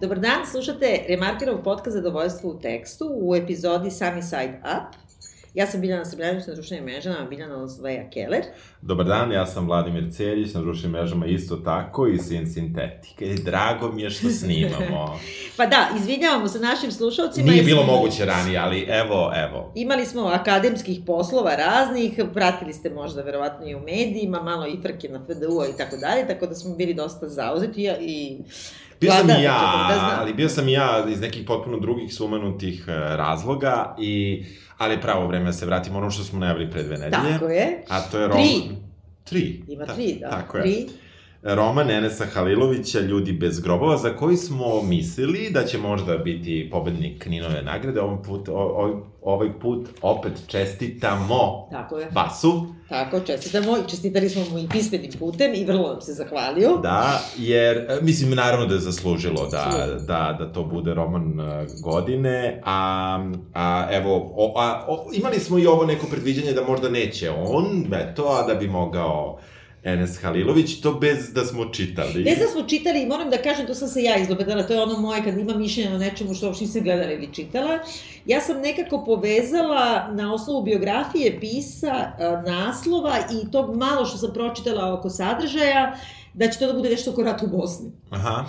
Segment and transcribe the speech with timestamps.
[0.00, 5.05] Dobar dan, slušate Remarkerov podcast Zadovoljstvo u tekstu u epizodi Sunny Side Up.
[5.56, 8.42] Ja sam Biljana Srbljanić na društvenim mrežama, Biljana Ozveja Keller.
[8.82, 13.24] Dobar dan, ja sam Vladimir Celjić, na društvenim mrežama isto tako i Sin Sintetika.
[13.24, 15.18] I drago mi je što snimamo.
[15.56, 17.50] pa da, izvinjavamo se našim slušalcima.
[17.50, 17.92] Nije bilo smo...
[17.92, 19.72] moguće ranije, ali evo, evo.
[19.74, 25.08] Imali smo akademskih poslova raznih, pratili ste možda verovatno i u medijima, malo i frke
[25.08, 28.38] na FDU-a i tako dalje, tako da smo bili dosta zauzeti i
[29.00, 32.84] Bio sam i ja, da ali bio sam i ja iz nekih potpuno drugih sumanutih
[32.88, 34.44] e, razloga i
[34.78, 37.32] ali pravo vreme da se vratimo ono što smo najavili pre dve nedelje.
[37.32, 37.84] Tako je.
[37.88, 38.36] A to je Rom...
[38.36, 38.62] Tri.
[39.24, 39.62] Tri.
[39.68, 40.30] Ima tri, da.
[40.30, 40.62] Tako je.
[40.62, 40.86] Tri.
[41.54, 47.26] Roman Enesa Halilovića, Ljudi bez grobova, za koji smo mislili da će možda biti pobednik
[47.26, 48.00] Ninove nagrade.
[48.00, 52.10] Ovaj put, o, ovaj put opet čestitamo Tako je.
[52.10, 52.66] Basu.
[52.88, 56.76] Tako, čestitamo i čestitali smo mu i pismenim putem i vrlo nam se zahvalio.
[56.76, 61.66] Da, jer, e, mislim, naravno da je zaslužilo da, da, da to bude roman e,
[61.82, 66.88] godine, a, a evo, o, a, o, imali smo i ovo neko predviđanje da možda
[66.88, 69.38] neće on, eto, a da bi mogao
[69.86, 72.24] Enes Halilović, to bez da smo čitali.
[72.24, 74.98] Bez da smo čitali, moram da kažem, to sam se ja izlobedala, to je ono
[74.98, 77.78] moje kad ima mišljenje o nečemu što uopšte nisam gledala ili čitala.
[78.26, 82.12] Ja sam nekako povezala na osnovu biografije pisa,
[82.46, 85.96] naslova i to malo što sam pročitala oko sadržaja,
[86.34, 87.90] da će to da bude nešto oko rata u Bosni.
[88.10, 88.44] Aha.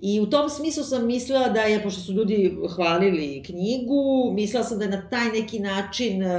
[0.00, 4.78] I u tom smislu sam mislila da je, pošto su ljudi hvalili knjigu, mislila sam
[4.78, 6.30] da je na taj neki način uh,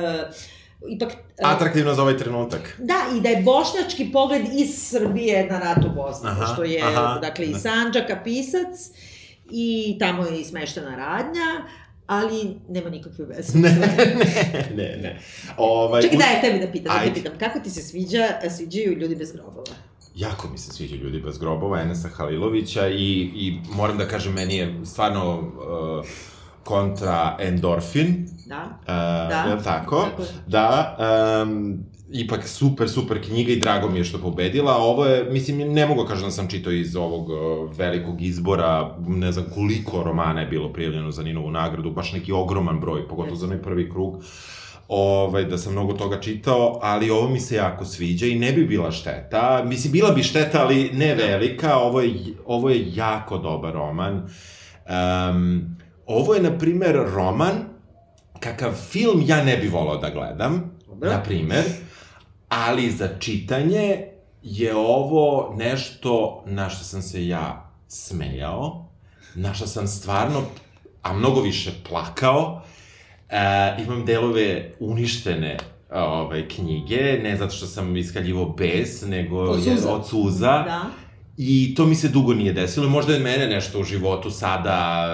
[0.89, 1.11] ipak...
[1.11, 2.75] E, Atraktivno za ovaj trenutak.
[2.79, 6.81] Da, i da je bošnjački pogled iz Srbije na rat u Bosni, aha, što je,
[6.83, 7.59] aha, dakle, i da.
[7.59, 8.89] Sanđaka pisac,
[9.51, 11.67] i tamo je smeštena radnja,
[12.07, 13.57] ali nema nikakve veze.
[13.57, 15.19] Ne, ne, ne, ne.
[15.57, 19.15] Ovaj, Čekaj, daj, tebi da pitam, da te pitam, kako ti se sviđa, sviđaju ljudi
[19.15, 19.63] bez grobova?
[20.15, 24.55] Jako mi se sviđa ljudi bez grobova, Enesa Halilovića i, i moram da kažem, meni
[24.57, 26.05] je stvarno uh,
[26.63, 28.27] kontra endorfin.
[28.45, 28.79] Da.
[28.81, 28.87] Uh,
[29.29, 29.55] da.
[29.55, 30.01] Je tako?
[30.01, 30.23] tako.
[30.47, 30.97] Da.
[31.43, 31.79] Um,
[32.11, 34.75] ipak super, super knjiga i drago mi je što pobedila.
[34.77, 37.29] Ovo je, mislim, ne mogu da kažem da sam čitao iz ovog
[37.77, 42.79] velikog izbora, ne znam koliko romana je bilo prijavljeno za Ninovu nagradu, baš neki ogroman
[42.79, 44.23] broj, pogotovo za onaj prvi krug
[44.87, 48.65] ovaj, da sam mnogo toga čitao, ali ovo mi se jako sviđa i ne bi
[48.65, 49.63] bila šteta.
[49.65, 51.25] Mislim, bila bi šteta, ali ne da.
[51.25, 51.77] velika.
[51.77, 52.13] Ovo je,
[52.45, 54.13] ovo je jako dobar roman.
[54.15, 55.75] Um,
[56.05, 57.53] Ovo je, na primer, roman,
[58.39, 61.09] kakav film ja ne bi volao da gledam, Dobre.
[61.09, 61.63] na primer,
[62.49, 64.05] ali za čitanje
[64.41, 68.89] je ovo nešto na što sam se ja smejao,
[69.35, 70.41] na što sam stvarno,
[71.01, 72.61] a mnogo više plakao,
[73.29, 73.37] e,
[73.83, 75.57] imam delove uništene
[75.91, 79.93] ove, knjige, ne zato što sam iskaljivo bes, nego od suza.
[79.93, 80.63] od suza.
[80.63, 81.02] Da
[81.37, 82.89] I to mi se dugo nije desilo.
[82.89, 85.05] Možda je mene nešto u životu sada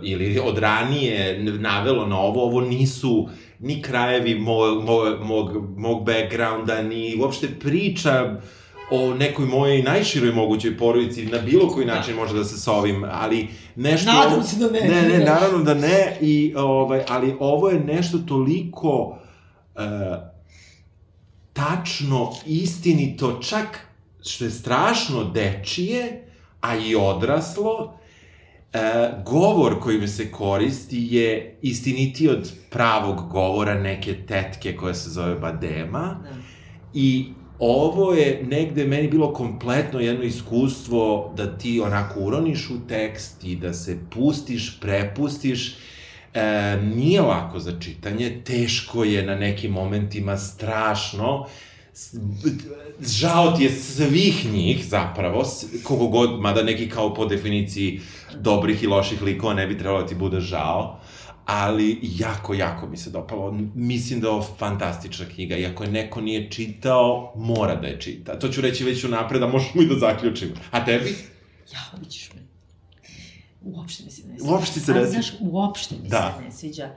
[0.00, 2.44] uh, ili od ranije navelo na ovo.
[2.44, 3.28] Ovo nisu
[3.58, 8.40] ni krajevi mog, mog, mog, mog backgrounda, ni uopšte priča
[8.90, 12.20] o nekoj mojoj najširoj mogućoj porodici, na bilo koji način da.
[12.20, 14.12] može da se sa ovim, ali nešto...
[14.12, 14.80] Nadam se da ne.
[14.80, 19.18] Ne, ne, naravno da ne, i, ovaj, ali ovo je nešto toliko
[19.74, 19.82] uh,
[21.52, 23.86] tačno, istinito, čak
[24.26, 26.22] što je strašno dečije,
[26.60, 27.98] a i odraslo,
[28.72, 28.78] e,
[29.26, 36.20] govor kojim se koristi je istiniti od pravog govora neke tetke koja se zove Badema.
[36.22, 36.36] Da.
[36.94, 37.26] I
[37.58, 43.56] ovo je negde meni bilo kompletno jedno iskustvo da ti onako uroniš u tekst i
[43.56, 45.76] da se pustiš, prepustiš.
[46.34, 51.46] E, nije lako za čitanje, teško je na nekim momentima, strašno
[53.00, 55.44] žao ti je svih njih zapravo,
[55.82, 58.00] kogo god, mada neki kao po definiciji
[58.40, 61.00] dobrih i loših likova ne bi trebalo da ti bude žao,
[61.44, 63.58] ali jako, jako mi se dopalo.
[63.74, 68.00] Mislim da je ovo fantastična knjiga i ako je neko nije čitao, mora da je
[68.00, 68.38] čita.
[68.38, 70.52] To ću reći već u napred, a možemo i da zaključimo.
[70.70, 71.14] A tebi?
[71.72, 72.40] Ja, vidiš me.
[73.62, 74.52] Uopšte mi se ne sviđa.
[74.52, 75.12] Uopšte se ne sviđa.
[75.12, 76.34] Znaš, uopšte mi da.
[76.38, 76.90] se ne sviđa.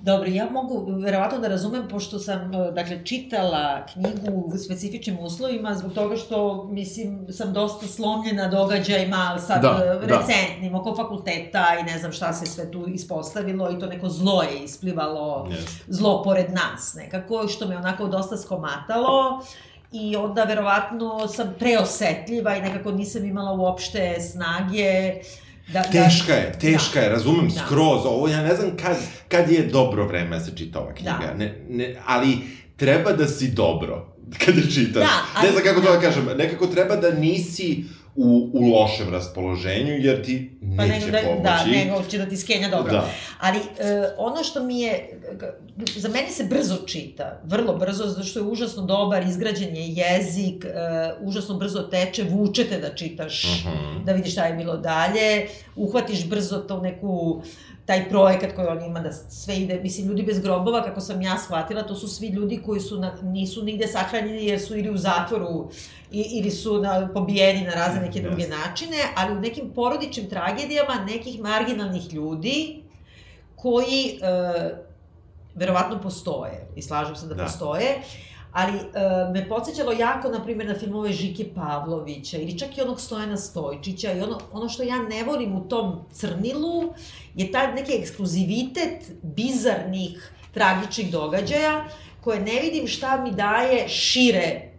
[0.00, 5.74] Dobro, ja mogu verovatno da razumem, pošto sam, e, dakle, čitala knjigu u specifičnim uslovima,
[5.74, 10.16] zbog toga što, mislim, sam dosta slomljena događajima sad da, e, da.
[10.16, 10.78] recentnim, da.
[10.78, 14.64] oko fakulteta i ne znam šta se sve tu ispostavilo i to neko zlo je
[14.64, 15.82] isplivalo, yes.
[15.88, 19.44] zlo pored nas nekako, što me onako dosta skomatalo
[19.92, 26.38] i onda verovatno sam preosetljiva i nekako nisam imala uopšte snage uh, Da, teška da,
[26.38, 27.60] je, teška da, je, razumem da.
[27.60, 28.96] skroz, ovo ja ne znam kad,
[29.28, 31.34] kad je dobro vreme da se čita ova knjiga, da.
[31.34, 32.38] ne, ne, ali
[32.76, 34.14] treba da si dobro
[34.44, 35.02] kada čitaš.
[35.02, 37.84] Da, ali, ne znam kako to da kažem, nekako treba da nisi
[38.16, 41.42] u, u lošem raspoloženju, jer ti pa neće da, pomoći.
[41.42, 42.92] Da, nego će da ti skenja dobro.
[42.92, 43.08] Da.
[43.40, 43.62] Ali e,
[44.18, 45.20] ono što mi je,
[45.96, 50.64] za meni se brzo čita, vrlo brzo, zato što je užasno dobar, izgrađen je jezik,
[50.64, 50.68] e,
[51.20, 53.78] užasno brzo teče, vučete da čitaš, uh mhm.
[53.78, 54.04] -huh.
[54.04, 57.42] da vidiš šta je bilo dalje, uhvatiš brzo to neku
[57.86, 61.38] taj projekat koji on ima da sve ide, mislim, ljudi bez grobova, kako sam ja
[61.38, 64.96] shvatila, to su svi ljudi koji su na, nisu nigde sahranjeni jer su ili u
[64.96, 65.70] zatvoru
[66.12, 68.50] i, ili su na, pobijeni na razne neke druge yes.
[68.50, 72.82] načine, ali u nekim porodičnim tragedijama nekih marginalnih ljudi
[73.56, 74.86] koji e,
[75.54, 77.42] verovatno postoje i slažem se da, da.
[77.42, 78.02] postoje,
[78.56, 78.82] ali e,
[79.32, 84.12] me podsjećalo jako, na primjer, na filmove Žike Pavlovića ili čak i onog Stojana Stojčića
[84.12, 86.94] i ono, ono što ja ne volim u tom crnilu
[87.34, 91.84] je taj neki ekskluzivitet bizarnih, tragičnih događaja
[92.20, 94.72] koje ne vidim šta mi daje šire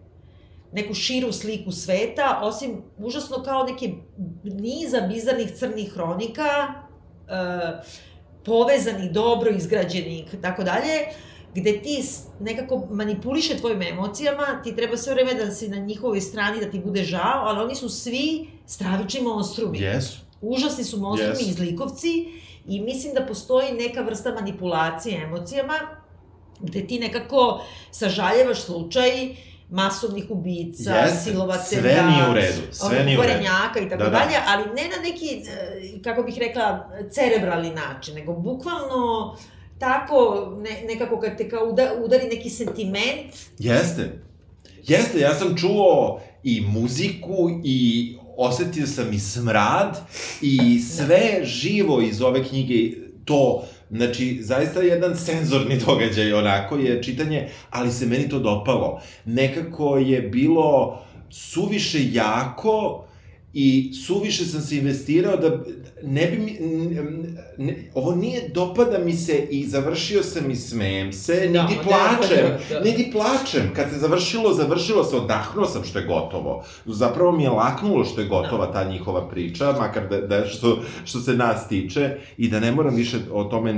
[0.72, 3.94] neku širu sliku sveta, osim užasno kao neke
[4.44, 6.50] niza bizarnih crnih hronika,
[7.28, 7.44] e,
[8.46, 11.06] povezanih, dobro izgrađenih, tako dalje,
[11.56, 12.04] gde ti
[12.40, 16.80] nekako manipuliše tvojim emocijama, ti treba sve vreme da si na njihovoj strani, da ti
[16.80, 19.80] bude žao, ali oni su svi stravični monstrumi.
[19.80, 20.18] Yes.
[20.42, 21.50] Užasni su monstrumi yes.
[21.50, 22.26] izlikovci
[22.68, 25.74] i mislim da postoji neka vrsta manipulacije emocijama,
[26.60, 27.62] gde ti nekako
[27.92, 29.36] sažaljevaš slučaj
[29.70, 33.44] masovnih ubica, yes, silovaca, sve nije u redu, sve nije u redu.
[33.86, 34.20] i tako da, da.
[34.20, 39.36] dalje, ali ne na neki, e, kako bih rekla, cerebralni način, nego bukvalno
[39.80, 41.76] tako, ne, nekako kad te kao
[42.06, 43.34] udari neki sentiment.
[43.60, 44.22] Jeste.
[44.84, 50.00] Jeste, ja sam čuo i muziku i osetio sam i smrad
[50.42, 52.92] i sve živo iz ove knjige
[53.26, 59.02] to Znači, zaista jedan senzorni događaj onako je čitanje, ali se meni to dopalo.
[59.26, 61.00] Nekako je bilo
[61.30, 63.06] suviše jako
[63.54, 65.64] i suviše sam se investirao da
[66.04, 66.58] ne bi mi,
[67.58, 72.58] ne, ovo nije dopada mi se i završio sam i smejem se, da, niti plačem,
[72.70, 72.84] da, da.
[72.84, 73.74] niti plačem.
[73.76, 76.64] Kad se završilo, završilo se, odahnuo sam što je gotovo.
[76.86, 78.74] Zapravo mi je laknulo što je gotova da.
[78.74, 82.96] ta njihova priča, makar da, da što, što se nas tiče, i da ne moram
[82.96, 83.76] više o tome,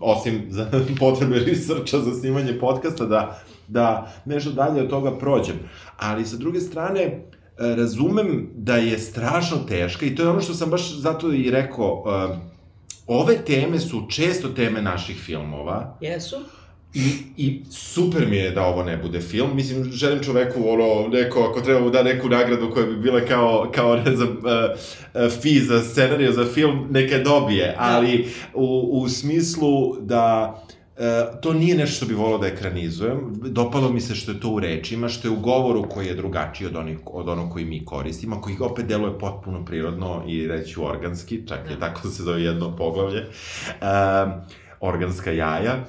[0.00, 0.70] osim za
[1.00, 5.56] potrebe researcha za snimanje podcasta, da, da nešto dalje od toga prođem.
[5.96, 7.24] Ali sa druge strane,
[7.58, 12.04] razumem da je strašno teška i to je ono što sam baš zato i rekao,
[12.06, 12.36] uh,
[13.06, 15.98] ove teme su često teme naših filmova.
[16.00, 16.36] Jesu.
[16.94, 19.50] I, I super mi je da ovo ne bude film.
[19.54, 23.70] Mislim, želim čoveku, ono, neko, ako treba mu da neku nagradu koja bi bila kao,
[23.74, 27.66] kao ne znam, uh, uh, fee za scenariju za film, neka dobije.
[27.66, 27.74] Da.
[27.78, 30.54] Ali u, u smislu da
[30.98, 33.34] E, to nije nešto što bi volao da ekranizujem.
[33.42, 36.66] Dopalo mi se što je to u rečima, što je u govoru koji je drugačiji
[36.66, 41.46] od, onih, od onog koji mi koristimo, koji opet deluje potpuno prirodno i reći organski,
[41.48, 41.80] čak je da.
[41.80, 43.20] tako se zove jedno poglavlje.
[43.20, 43.26] E,
[44.80, 45.84] organska jaja.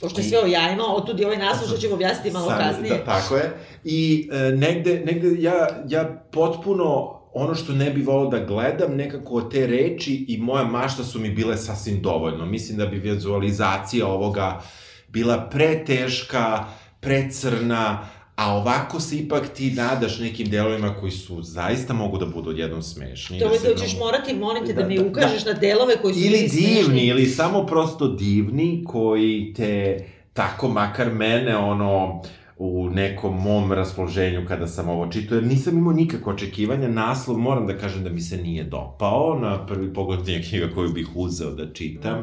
[0.00, 2.94] Pošto je sve o jajima, otud je ovaj naslov što ćemo objasniti malo sam, kasnije.
[2.94, 3.52] Da, tako je.
[3.84, 9.40] I e, negde, negde ja, ja potpuno ono što ne bi volao da gledam, nekako
[9.40, 12.46] te reči i moja mašta su mi bile sasvim dovoljno.
[12.46, 14.62] Mislim da bi vizualizacija ovoga
[15.08, 16.64] bila preteška,
[17.00, 22.50] precrna, a ovako se ipak ti nadaš nekim delovima koji su zaista mogu da budu
[22.50, 23.38] odjednom smešni.
[23.38, 25.96] To da, da ćeš morati, molim te, da, da mi da, ukažeš da, na delove
[26.02, 27.06] koji su ili divni, smešni.
[27.06, 32.26] ili samo prosto divni, koji te, tako makar mene, ono, uh,
[32.64, 36.88] u nekom mom raspoloženju kada sam ovo čitao, jer nisam imao nikakve očekivanja.
[36.88, 39.38] Naslov, moram da kažem da mi se nije dopao.
[39.42, 42.22] Na prvi pogled nije knjiga koju bih uzeo da čitam.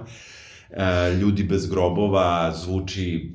[0.69, 3.31] E, Ljudi bez grobova zvuči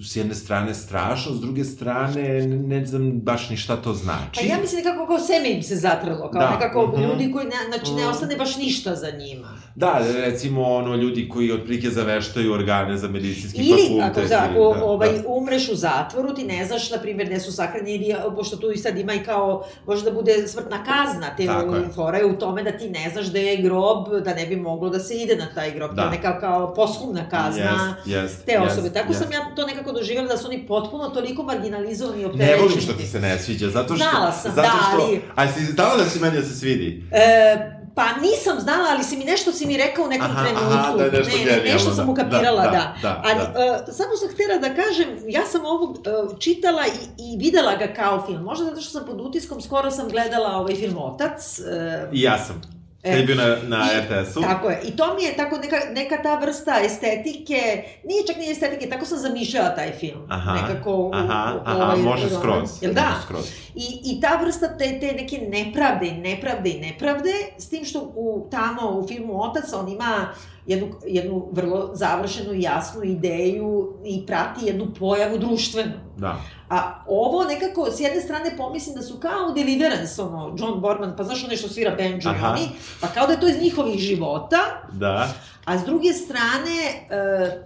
[0.00, 4.40] s jedne strane strašno, s druge strane ne znam baš ni šta to znači.
[4.40, 6.50] A ja mislim nekako kao seme im se zatrlo, kao da.
[6.50, 7.08] nekako mm -hmm.
[7.08, 8.10] ljudi koji, ne, znači ne mhm.
[8.10, 9.62] ostane baš ništa za njima.
[9.74, 13.90] Da, recimo ono ljudi koji otprilike zaveštaju organe za medicinski Ili, fakultet.
[13.90, 15.28] Ili, ako, za, ako da, ovaj, da.
[15.28, 18.98] umreš u zatvoru, ti ne znaš, na primjer, gde su sahranjeni, pošto tu i sad
[18.98, 21.46] ima i kao, može da bude smrtna kazna, te
[21.94, 24.90] fora je u tome da ti ne znaš gde je grob, da ne bi moglo
[24.90, 26.02] da se ide na taj grob, da.
[26.02, 28.88] to je neka kao poshumna kazna yes, yes, te osobe.
[28.88, 29.18] Yes, Tako yes.
[29.18, 32.56] sam ja to nekako nekako doživjela da su oni potpuno toliko marginalizovani i opterećeni.
[32.56, 34.04] Ne volim što ti se ne sviđa, zato što...
[34.10, 35.22] Znala sam, zato što, da, ali...
[35.34, 37.04] A si znala da si meni da se svidi?
[37.10, 40.72] E, Pa nisam znala, ali si mi nešto si mi rekao u nekom aha, trenutku.
[40.72, 42.70] Aha, da je nešto ne, ne, nešto sam da, ukapirala, da.
[42.70, 42.94] da.
[43.02, 43.42] da ali da.
[43.42, 47.94] Uh, samo sam htjela da kažem, ja sam ovo uh, čitala i, i videla ga
[47.94, 48.42] kao film.
[48.42, 51.58] Možda zato što sam pod utiskom, skoro sam gledala ovaj film Otac.
[51.58, 52.81] Uh, I ja sam.
[53.04, 54.40] Je bio na, na RTS-u.
[54.42, 54.80] Tako je.
[54.84, 57.60] I to mi je tako neka, neka ta vrsta estetike,
[58.04, 60.26] nije čak ni estetike, tako sam zamišljala taj film.
[60.28, 62.40] Aha, Nekako, u, aha, u, aha, ovaj može roman.
[62.40, 62.82] skroz.
[62.82, 63.02] Jel da?
[63.02, 63.50] Može skroz.
[63.74, 68.12] I, I ta vrsta te, te neke nepravde i nepravde i nepravde, s tim što
[68.14, 70.28] u, tamo u filmu Otac on ima
[70.66, 75.92] jednu, jednu vrlo završenu i jasnu ideju i prati jednu pojavu društvenu.
[76.16, 76.36] Da.
[76.70, 81.24] A ovo nekako, s jedne strane pomislim da su kao Deliverance, ono, John Borman, pa
[81.24, 82.48] znaš onaj što svira banjo i Aha.
[82.50, 82.68] oni,
[83.00, 84.58] pa kao da je to iz njihovih života,
[84.92, 85.28] Da.
[85.64, 87.62] a s druge strane, e,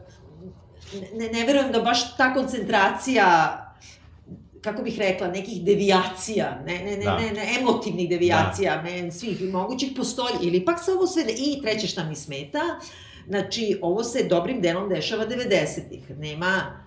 [1.15, 3.63] ne, ne verujem da baš ta koncentracija
[4.67, 7.19] kako bih rekla, nekih devijacija, ne, ne, ne, Da.
[7.19, 9.11] ne, ne, emotivnih devijacija, da.
[9.11, 12.61] svih mogućih postoji, ili pak se ovo sve, i treće šta mi smeta,
[13.29, 16.83] znači, ovo se dobrim delom dešava 90-ih, nema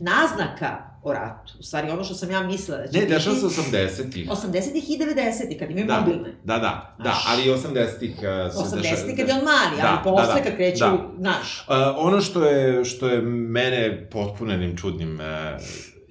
[0.00, 0.70] naznaka
[1.02, 3.46] o ratu, u stvari ono što sam ja mislila da će Ne, biti dešava se
[3.46, 4.28] 80-ih.
[4.28, 6.28] 80-ih i 90-ih, kad imaju Da, mobilne.
[6.44, 7.24] da, da, da, Znaš.
[7.28, 10.42] ali i 80-ih uh, se 80-ih kad je on mali, Da, ali posle da, da,
[10.42, 11.10] kad kreću, da.
[11.18, 15.24] znaš, Uh, ono što je, što je mene potpunenim čudnim, uh,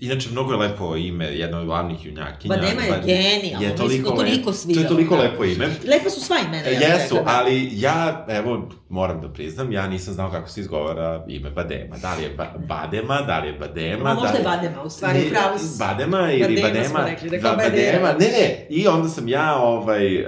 [0.04, 2.56] inače mnogo je lepo ime jedno od glavnih junjakinja.
[2.56, 4.76] Badema je Bad- genijalno, Je toliko, mislim, toliko svira.
[4.76, 5.22] to je toliko da.
[5.22, 5.66] lepo ime.
[5.66, 7.40] Lepa su sva imena, ja Jesu, rekla, da.
[7.40, 11.98] ali ja, evo, moram da priznam, ja nisam znao kako se izgovara ime Badema.
[11.98, 14.38] Da li je ba Badema, da li je Badema, Ma, da možda li...
[14.38, 15.56] je Badema, u stvari, Ne, pravo.
[15.80, 16.90] Badema ili Badema Badema.
[16.90, 18.08] smo rekli, da da, kao Badema.
[18.10, 20.28] Ne, ne, i onda sam ja ovaj, uh,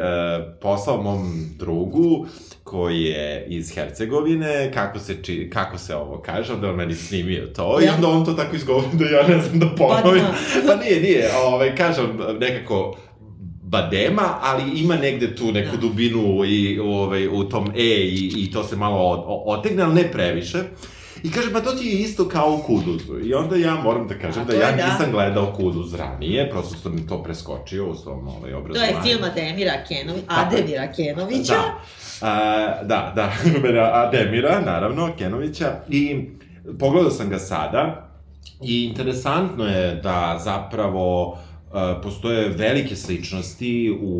[0.61, 2.27] poslao mom drugu,
[2.65, 7.45] koji je iz Hercegovine, kako se, či, kako se ovo kaže, onda on meni snimio
[7.47, 7.93] to, i Ja.
[7.95, 10.03] onda on to tako izgovori da ja ne znam da ponovim.
[10.23, 10.33] Badema.
[10.67, 12.05] pa nije, nije, ovaj, kažem
[12.39, 12.97] nekako,
[13.63, 15.81] badema, ali ima negde tu neku Da.
[15.81, 20.59] dubinu i ovaj, u tom e i, i to se malo otegne, ali ne previše.
[21.25, 23.19] I kaže, pa to ti je isto kao u Kuduzu.
[23.23, 24.85] I onda ja moram da kažem A, da to ja da.
[24.85, 28.91] nisam gledao Kuduz ranije, prosto sam to preskočio u svom ovaj, To obrazovanju.
[28.91, 30.25] je film Ademira Kenovića.
[30.27, 31.53] Ademira Kenovića.
[31.53, 31.81] Da.
[32.27, 33.31] A, da, da,
[34.07, 35.79] Ademira, naravno, Kenovića.
[35.89, 36.25] I
[36.79, 38.09] pogledao sam ga sada
[38.61, 44.15] i interesantno je da zapravo e, postoje velike sličnosti u,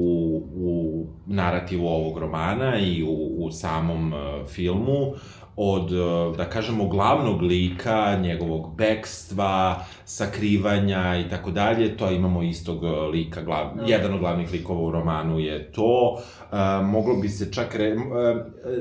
[0.56, 5.14] u narativu ovog romana i u, u samom e, filmu
[5.56, 12.84] od, e, da kažemo, glavnog lika, njegovog bekstva, sakrivanja i tako dalje, to imamo istog
[12.84, 13.86] e, lika, glav, Da.
[13.86, 16.18] jedan od glavnih likova u romanu je to,
[16.52, 17.96] e, moglo bi se čak, re, e,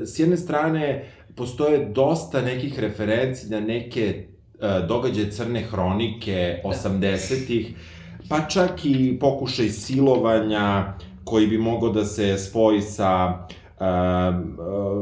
[0.05, 1.05] s jedne strane,
[1.35, 4.25] postoje dosta nekih referenci na neke e,
[4.87, 7.75] događaje crne hronike 80-ih,
[8.29, 13.64] pa čak i pokušaj silovanja koji bi mogao da se spoji sa uh,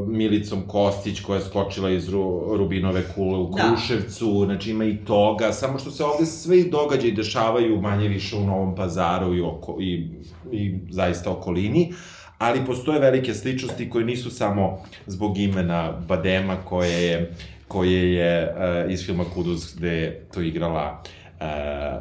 [0.06, 3.62] Milicom Kostić koja je skočila iz Ru, Rubinove kule u Da.
[3.62, 8.36] Kruševcu, znači ima i toga, samo što se ovde sve i događaji dešavaju manje više
[8.36, 10.08] u Novom pazaru i, oko, i,
[10.52, 11.92] i zaista okolini,
[12.38, 17.34] ali postoje velike sličnosti koje nisu samo zbog imena Badema koje je,
[17.68, 18.54] koje je
[18.86, 21.23] uh, iz filma Kuduz gde to igrala uh,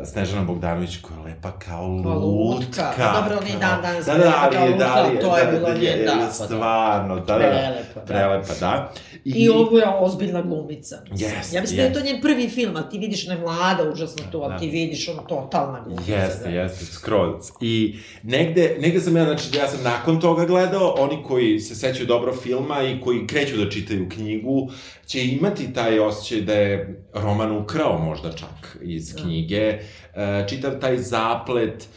[0.06, 2.10] Snežana Bogdanović koja je lepa kao lutka.
[2.16, 2.94] lutka.
[2.98, 5.52] Pa dobro, ona i dan danas Da, da, ali, da, lutka, li, to je da,
[5.52, 6.32] bilo da, njen, je- da, pa da.
[6.32, 7.40] Stvarno, da, da, da.
[7.40, 8.02] Prelepa, da.
[8.04, 8.92] Prelepa, da.
[9.26, 10.96] I ovo je ozbiljna glumica.
[11.12, 14.24] Jeste, ja mislim da je to njen prvi film, a ti vidiš je mlada, užasno
[14.32, 14.46] to, Da.
[14.46, 16.12] a ti vidiš ono totalna glumica.
[16.14, 16.50] Jeste, da.
[16.52, 17.52] jeste, skroz.
[17.62, 22.08] I negde, negde sam ja, znači, ja sam nakon toga gledao, oni koji se sećaju
[22.08, 24.70] dobro filma i koji kreću da čitaju knjigu,
[25.06, 29.22] će imati taj osjećaj da je roman ukrao možda čak iz Da.
[29.24, 29.80] knjige,
[30.16, 31.88] e, čitav taj zaplet,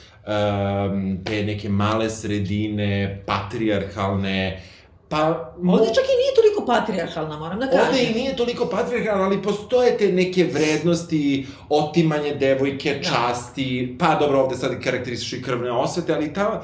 [1.25, 4.63] te neke male sredine, patrijarhalne,
[5.09, 5.53] pa...
[5.69, 7.87] Ovde čak i nije toliko patrijarhalna, moram da kažem.
[7.89, 13.03] Ovde i nije toliko patrijarhalno, ali postoje te neke vrednosti, otimanje devojke, Da.
[13.03, 16.63] časti, pa dobro, ovde sad karakteristišu i krvne osvete, ali ta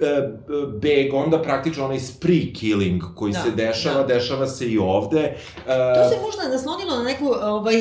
[0.00, 0.22] e, e,
[0.80, 4.14] beg, onda praktično onaj spree killing koji Da, se dešava, da.
[4.14, 5.20] dešava se i ovde.
[5.20, 5.34] E,
[5.66, 7.74] To se možda naslonilo na neku ovaj,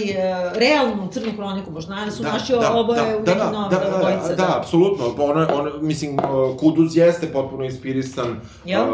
[0.55, 4.35] realnu crnu hroniku, možda su naši oboje u da, nekim da, da, da, obojice.
[4.35, 5.15] da, da, apsolutno.
[5.17, 8.85] Ono, ono, mislim, uh, Kuduz jeste potpuno inspirisan Jel?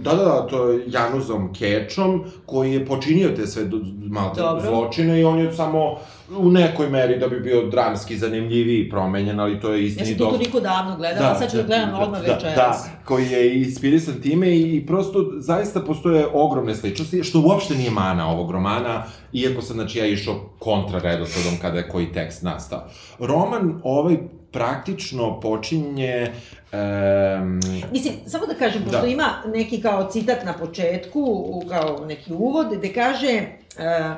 [0.00, 1.54] da, da, da, to je Januzom
[1.96, 3.62] Kečom, koji je počinio te sve
[4.08, 5.98] malte zločine i on je samo
[6.38, 10.18] u nekoj meri da bi bio dramski zanimljiviji promenjen, ali to je Ja istini sam
[10.18, 12.56] to toliko davno gledala, sad ću da gledam odmah da, večeras.
[12.56, 17.90] Da, koji je inspirisan time i, i prosto zaista postoje ogromne sličnosti, što uopšte nije
[17.90, 22.88] mana ovog romana, iako sam, znači, ja išao kontra redosledom kada je koji tekst nastao.
[23.18, 24.16] Roman ovaj
[24.56, 26.32] praktično počinje...
[26.72, 27.60] Um,
[27.92, 29.06] Mislim, samo da kažem, pošto Da.
[29.06, 33.42] ima neki kao citat na početku, kao neki uvod, gde kaže...
[33.76, 34.16] Uh,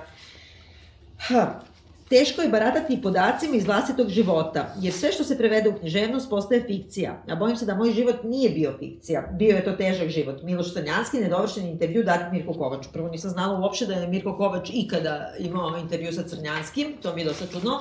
[1.19, 1.61] ha,
[2.09, 6.65] Teško je baratati podacima iz vlastitog života, jer sve što se prevede u književnost postaje
[6.67, 7.23] fikcija.
[7.29, 9.29] A bojim se da moj život nije bio fikcija.
[9.39, 10.43] Bio je to težak život.
[10.43, 12.89] Miloš Crnjanski, nedovršen intervju dat Mirko Kovaču.
[12.93, 17.21] Prvo nisam znala uopšte da je Mirko Kovač ikada imao intervju sa Crnjanskim, to mi
[17.21, 17.81] je dosta čudno.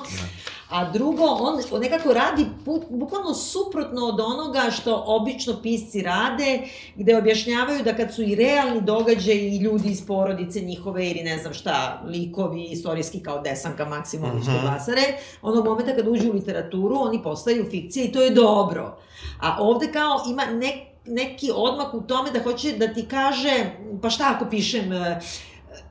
[0.70, 2.46] A drugo, on, on nekako radi
[2.90, 6.60] bukvalno suprotno od onoga što obično pisci rade,
[6.96, 11.38] gde objašnjavaju da kad su i realni događaji i ljudi iz porodice njihove ili ne
[11.38, 14.72] znam šta, likovi istorijski kao Desanka Maksimović mm -hmm.
[14.72, 15.02] Basare,
[15.42, 18.98] onog momenta kad uđu u literaturu, oni postaju fikcije i to je dobro.
[19.40, 20.74] A ovde kao ima nek,
[21.06, 23.70] neki odmak u tome da hoće da ti kaže,
[24.02, 24.90] pa šta ako pišem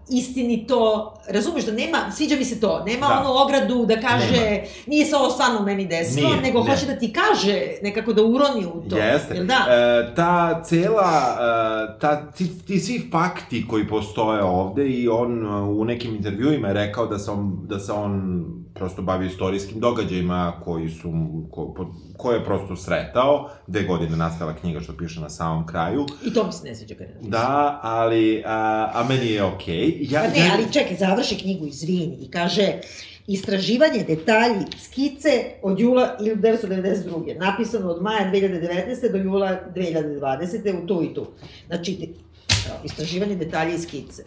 [0.10, 3.20] istinito, razumeš da nema, sviđa mi se to, nema da.
[3.20, 4.66] ono ogradu da kaže, nema.
[4.88, 6.72] nije se ovo stvarno meni desilo, nije, nego ne.
[6.72, 8.98] hoće da ti kaže, nekako da uroni u to.
[8.98, 9.36] Jeste.
[9.36, 9.66] Jel da?
[9.70, 11.38] E, ta cela,
[11.96, 16.68] e, ta, ti, ti svi fakti koji postoje ovde i on e, u nekim intervjuima
[16.68, 18.44] je rekao da se on, da se on
[18.78, 21.12] prosto bavi istorijskim događajima koji su,
[21.52, 26.06] ko, ko je prosto sretao, gde godine nastala knjiga što piše na samom kraju.
[26.26, 29.76] I to mi se ne sviđa kada Da, ali, a, a meni je okej.
[29.76, 30.14] Okay.
[30.14, 30.52] Ja, pa ne, ja...
[30.54, 32.74] ali čekaj, završi knjigu, izvini, i kaže,
[33.28, 35.30] istraživanje detalji skice
[35.62, 37.40] od jula 1992.
[37.40, 39.12] Napisano od maja 2019.
[39.12, 40.84] do jula 2020.
[40.84, 41.28] u tu i tu.
[41.68, 42.14] Znači,
[42.84, 44.24] istraživanje detalji skice.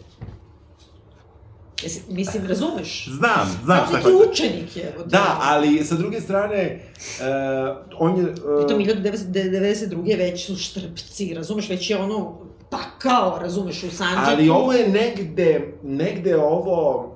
[2.09, 3.07] Mislim, razumeš?
[3.07, 4.29] Znam, znam šta hoće.
[4.31, 4.95] učenik je.
[5.05, 6.79] Da, ali sa druge strane,
[7.19, 8.23] uh, on je...
[8.23, 8.31] Uh...
[8.33, 10.17] I to 1992.
[10.17, 14.29] već su štrpci, razumeš, već je ono pakao, razumeš, u Sanđaku.
[14.29, 17.11] Ali ovo je negde, negde ovo,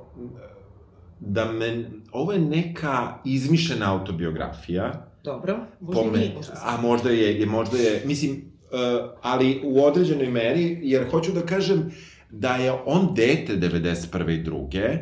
[1.20, 5.08] da me, ovo je neka izmišljena autobiografija.
[5.24, 9.84] Dobro, možda me, nije, možda A možda je, je, možda je, mislim, uh, ali u
[9.86, 11.92] određenoj meri, jer hoću da kažem
[12.40, 14.30] da je on dete 91.
[14.32, 14.98] i druge,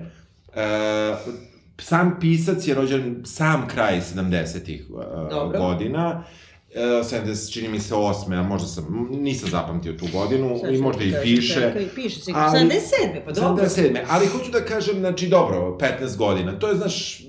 [0.47, 1.33] uh,
[1.79, 6.23] sam pisac je rođen sam kraj 70-ih uh, godina,
[6.75, 11.13] 70, čini mi se, osme, a možda sam, nisam zapamtio tu godinu, i možda i
[11.23, 11.53] piše.
[11.53, 12.71] Čekaj, piše, sigurno, 77.
[13.25, 13.65] pa dobro.
[13.65, 13.99] 77.
[14.09, 17.23] Ali hoću da kažem, znači, dobro, 15 godina, to je, znaš, e,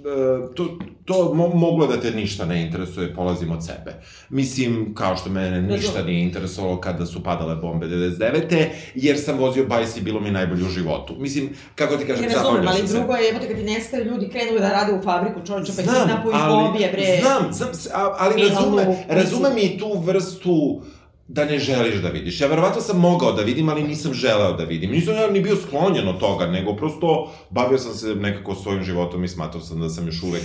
[0.54, 3.94] to, to mo moglo da te ništa ne interesuje, polazim od sebe.
[4.28, 8.66] Mislim, kao što mene ništa nije interesovalo kada su padale bombe 99.
[8.94, 11.14] jer sam vozio bajs i bilo mi najbolje u životu.
[11.18, 12.96] Mislim, kako ti kažem, zapavljao sam se.
[12.96, 15.72] ali drugo je, evo te kad ti nestaju ljudi krenuli da rade u fabriku, čovječe,
[15.76, 17.20] pa ih kidnapuju i pobije, bre.
[17.22, 17.72] Znam, znam,
[18.18, 19.04] ali razume,
[19.42, 20.82] razumem i tu vrstu
[21.28, 22.40] da ne želiš da vidiš.
[22.40, 24.90] Ja verovatno sam mogao da vidim, ali nisam želeo da vidim.
[24.90, 29.24] Nisam ja ni bio sklonjen od toga, nego prosto bavio sam se nekako svojim životom
[29.24, 30.42] i smatrao sam da sam još uvek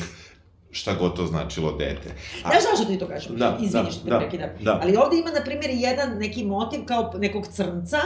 [0.71, 2.10] šta god to značilo dete.
[2.43, 2.49] A...
[2.49, 3.36] Znaš zašto ti to kažem?
[3.36, 4.49] Da, Izviniš da, da, prekidam.
[4.62, 4.80] Da.
[4.84, 7.97] Ali ovde ima, na primjer, jedan neki motiv kao nekog crnca.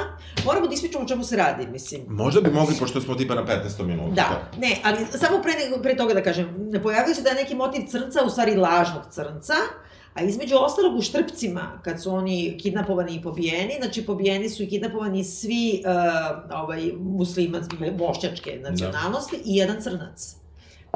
[0.45, 2.01] Moramo da ispričamo o čemu se radi, mislim.
[2.07, 3.85] Možda bi mogli, pošto smo tipa na 15.
[3.85, 4.13] minuta.
[4.15, 7.81] Da, ne, ali samo pre, pre toga da kažem, pojavio se da je neki motiv
[7.87, 9.53] crnca, u stvari lažnog crnca,
[10.13, 14.69] A između ostalog u Štrpcima, kad su oni kidnapovani i pobijeni, znači pobijeni su i
[14.69, 19.43] kidnapovani svi uh, ovaj, muslimanski, bošćačke nacionalnosti da.
[19.45, 20.42] i jedan crnac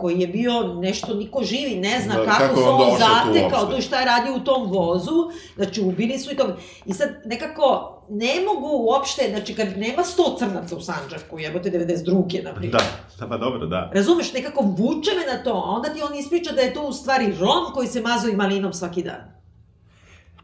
[0.01, 3.81] koji je bio nešto, niko živi ne zna da, kako, kako se on zatekao, to
[3.81, 6.57] šta je radio u tom vozu, znači ubili su i to.
[6.85, 12.43] I sad nekako ne mogu uopšte, znači kad nema 100 crnaca u Sanđaku, jebote 92.
[12.43, 12.81] na primjer.
[13.19, 13.91] Da, pa dobro, da.
[13.93, 16.93] Razumeš, nekako vuče me na to, a onda ti on ispriča da je to u
[16.93, 19.37] stvari Rom koji se mazao i malinom svaki dan.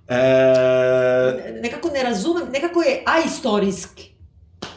[0.07, 1.59] E...
[1.61, 4.12] Nekako ne razumem, nekako je aistorijski.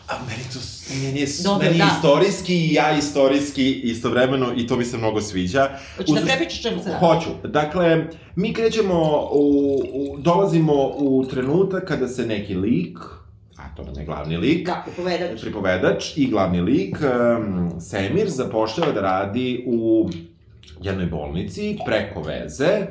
[0.08, 0.58] A meni to
[1.02, 1.90] meni je, Dobre, meni da.
[1.96, 5.68] istorijski i ja istorijski istovremeno i to mi se mnogo sviđa.
[5.96, 7.28] Hoćeš da prepričaš čemu se Hoću.
[7.44, 8.04] Dakle,
[8.36, 12.98] mi krećemo, u, u, dolazimo u trenutak kada se neki lik,
[13.56, 15.40] a to nam je glavni lik, da, pripovedač.
[15.40, 20.10] pripovedač i glavni lik, um, Semir, zapošljava da radi u
[20.82, 22.86] jednoj bolnici preko veze,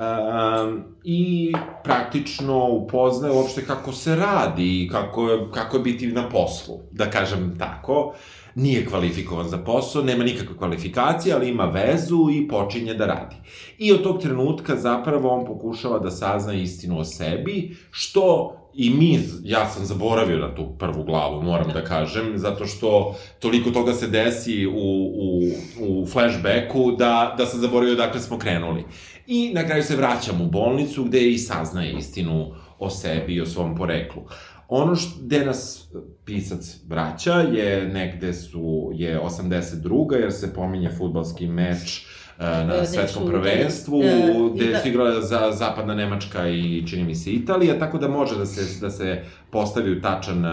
[0.00, 1.52] Um, I
[1.84, 7.54] praktično upoznaje uopšte kako se radi i kako, kako je biti na poslu, da kažem
[7.58, 8.14] tako.
[8.54, 13.36] Nije kvalifikovan za posao, nema nikakve kvalifikacije, ali ima vezu i počinje da radi.
[13.78, 19.20] I od tog trenutka zapravo on pokušava da sazna istinu o sebi, što i mi,
[19.42, 24.06] ja sam zaboravio na tu prvu glavu, moram da kažem, zato što toliko toga se
[24.06, 24.72] desi u,
[25.14, 25.40] u,
[25.80, 28.84] u flashbacku da, da sam zaboravio dakle smo krenuli.
[29.26, 33.46] I na kraju se vraćam u bolnicu gde i saznaje istinu o sebi i o
[33.46, 34.22] svom poreklu.
[34.68, 35.88] Ono što, gde nas
[36.24, 40.14] pisac vraća je negde su, je 82.
[40.14, 42.06] jer se pominje futbalski meč
[42.38, 44.78] e, na svetskom prvenstvu, da, gde da.
[44.78, 48.80] su igrala za zapadna Nemačka i čini mi se Italija, tako da može da se,
[48.80, 50.44] da se postavi u tačan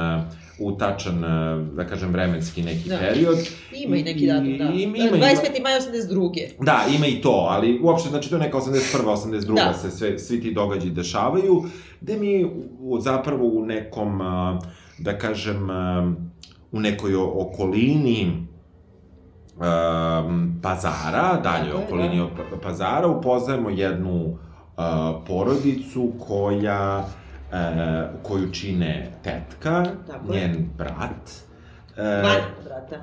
[0.62, 2.98] u tačan, e, da kažem, vremenski neki da.
[2.98, 3.38] period.
[3.74, 4.64] Ima i neki datum, da.
[4.64, 5.64] Ima, ima, 25.
[5.64, 6.48] maja 82.
[6.60, 9.06] Da, ima i to, ali uopšte, znači to je neka 81.
[9.06, 9.56] 82.
[9.56, 9.74] Da.
[9.74, 11.64] se sve, svi ti događaji dešavaju,
[12.02, 12.52] gde mi
[13.00, 14.20] zapravo u nekom,
[14.98, 15.68] da kažem,
[16.72, 18.48] u nekoj okolini
[20.62, 22.24] pazara, dalje Tako okolini da.
[22.24, 24.38] od pazara, upoznajemo jednu
[25.28, 27.06] porodicu koja
[28.24, 30.66] koju čine tetka, Tako njen je.
[30.78, 31.52] brat,
[31.92, 32.96] Uh, dva brata.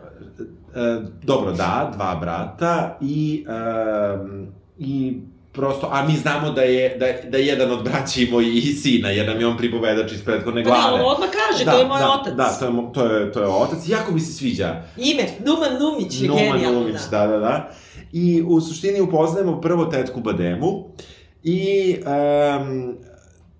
[0.68, 4.28] Uh, dobro, da, dva brata i, uh,
[4.78, 5.20] i
[5.52, 9.08] prosto, a mi znamo da je, da, da je jedan od braća imao i sina,
[9.11, 10.92] jer nam je on pripovedač iz prethodne glave.
[10.92, 12.34] Pa ne, odmah kaže, da, to je moj da, otac.
[12.34, 14.82] Da, to je, to je, to je otac, jako mi se sviđa.
[14.96, 16.80] Ime, Numan Numić, Numan genijalno.
[16.80, 17.26] Numić, da.
[17.26, 17.70] da, da, da.
[18.12, 20.84] I u suštini upoznajemo prvo tetku Bademu
[21.42, 22.96] i um,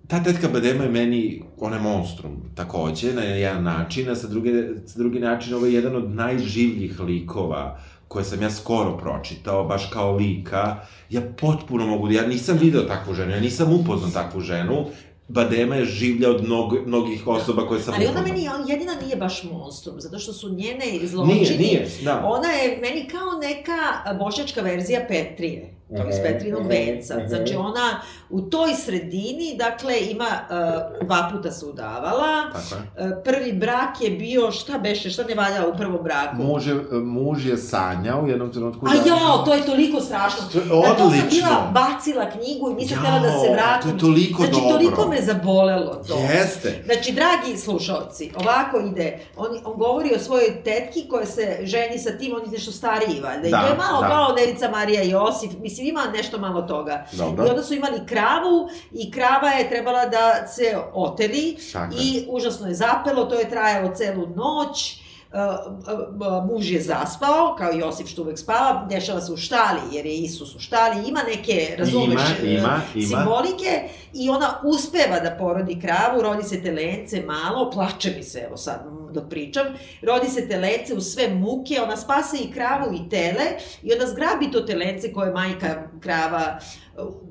[0.09, 4.51] ta tetka Badema je meni, ona je monstrum, takođe, na jedan način, a sa druge,
[4.87, 9.91] sa drugi način ovo je jedan od najživljih likova koje sam ja skoro pročitao, baš
[9.93, 10.77] kao lika,
[11.11, 14.87] ja potpuno mogu, ja nisam video takvu ženu, ja nisam upoznao takvu ženu,
[15.29, 19.45] Badema je življa od mnog, mnogih osoba koje sam Ali ona meni jedina nije baš
[19.45, 21.41] monstrum, zato što su njene zločini...
[21.41, 22.23] Nije, nije, da.
[22.25, 27.15] Ona je meni kao neka bošnjačka verzija Petrije tog iz Petrinog venca.
[27.29, 32.51] Znači ona u toj sredini, dakle, ima, uh, dva puta se udavala.
[32.55, 36.37] Uh, prvi brak je bio, šta beše, šta ne valja u prvom braku?
[36.37, 38.87] Muž je, muž je sanjao u jednom trenutku.
[38.87, 39.09] A da...
[39.09, 40.39] jao, to je toliko strašno.
[40.53, 40.89] To je odlično.
[40.89, 43.91] Na to sam bila bacila knjigu i nisam htela da se vratim.
[43.91, 44.69] to je toliko znači, dobro.
[44.69, 46.19] Znači, toliko me zabolelo to.
[46.19, 46.83] Jeste.
[46.85, 52.11] Znači, dragi slušalci, ovako ide, on, on govori o svojoj tetki koja se ženi sa
[52.11, 53.43] tim, on je nešto stariji, valjda.
[53.43, 54.09] Da, I to je malo da.
[54.09, 57.07] kao Nevica Marija Josif, mislim, ima nešto malo toga.
[57.13, 57.47] Dobro.
[57.47, 61.95] I onda su imali kravu i krava je trebala da se oteli Tako.
[62.01, 65.03] i užasno je zapelo, to je trajalo celu noć.
[65.33, 65.73] Uh,
[66.21, 70.15] uh, muž je zaspao, kao Josip što uvek spava, dešava se u štali, jer je
[70.17, 73.09] Isus u štali, ima neke, razumeš, ima, ima, ima.
[73.09, 78.57] simbolike, i ona uspeva da porodi kravu, rodi se telence malo, plače mi se, evo
[78.57, 79.67] sad dok pričam,
[80.03, 83.45] rodi se telence u sve muke, ona spase i kravu i tele,
[83.83, 86.59] i onda zgrabi to telence koje majka krava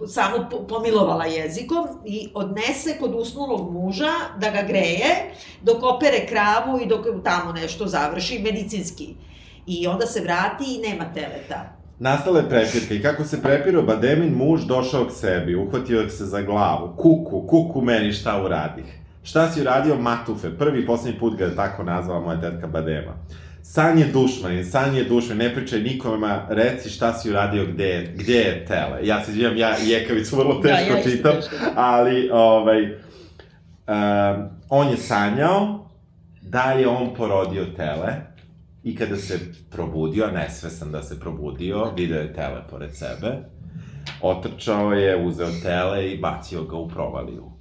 [0.07, 6.87] samo pomilovala jezikom i odnese kod usnulog muža da ga greje, dok opere kravu i
[6.87, 9.15] dok tamo nešto završi medicinski.
[9.67, 11.77] I onda se vrati i nema teleta.
[11.99, 16.41] Nastala je prepirka i kako se prepirao Bademin muž došao k sebi, uhvatio se za
[16.41, 16.93] glavu.
[16.97, 18.85] Kuku, kuku meni šta uradih.
[19.27, 20.49] Šta si uradio Matufe?
[20.57, 23.13] Prvi i poslednji put ga je tako nazvala moja tetka Badema.
[23.61, 28.13] San je dušman, san je dušman, ne pričaj nikome, reci šta si uradio, gde je,
[28.15, 28.99] gde je tele.
[29.03, 31.55] Ja se izvijem, ja Jekavicu vrlo da, teško da, ja čitam, teško.
[31.75, 35.89] ali, ovaj, um, on je sanjao
[36.41, 38.13] da je on porodio tele
[38.83, 39.39] i kada se
[39.71, 43.37] probudio, nesvesan da se probudio, video je tele pored sebe,
[44.21, 47.56] otrčao je, uzeo tele i bacio ga u provaliju.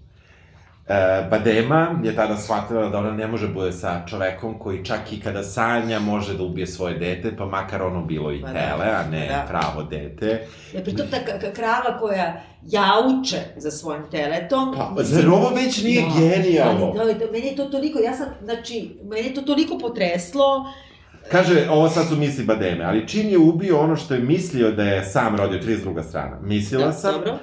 [0.89, 5.21] E, Badema je tada shvatila da ona ne može bude sa čovekom koji čak i
[5.21, 8.85] kada sanja može da ubije svoje dete, pa makar ono bilo i pa da, tele,
[8.85, 9.45] a ne da.
[9.49, 10.47] pravo dete.
[10.75, 11.17] Ja, pritom ta
[11.53, 14.75] krava koja jauče za svojim teletom.
[14.77, 16.93] Pa, zar ovo već nije da, genijalno?
[16.93, 20.73] Da, da, meni je to toliko, ja sam, znači, meni je to toliko potreslo,
[21.31, 24.83] Kaže, ovo sad su misli Bademe, ali čim je ubio ono što je mislio da
[24.83, 26.09] je sam rodio, 32.
[26.09, 26.39] strana.
[26.43, 27.39] Mislila da, sam, dobro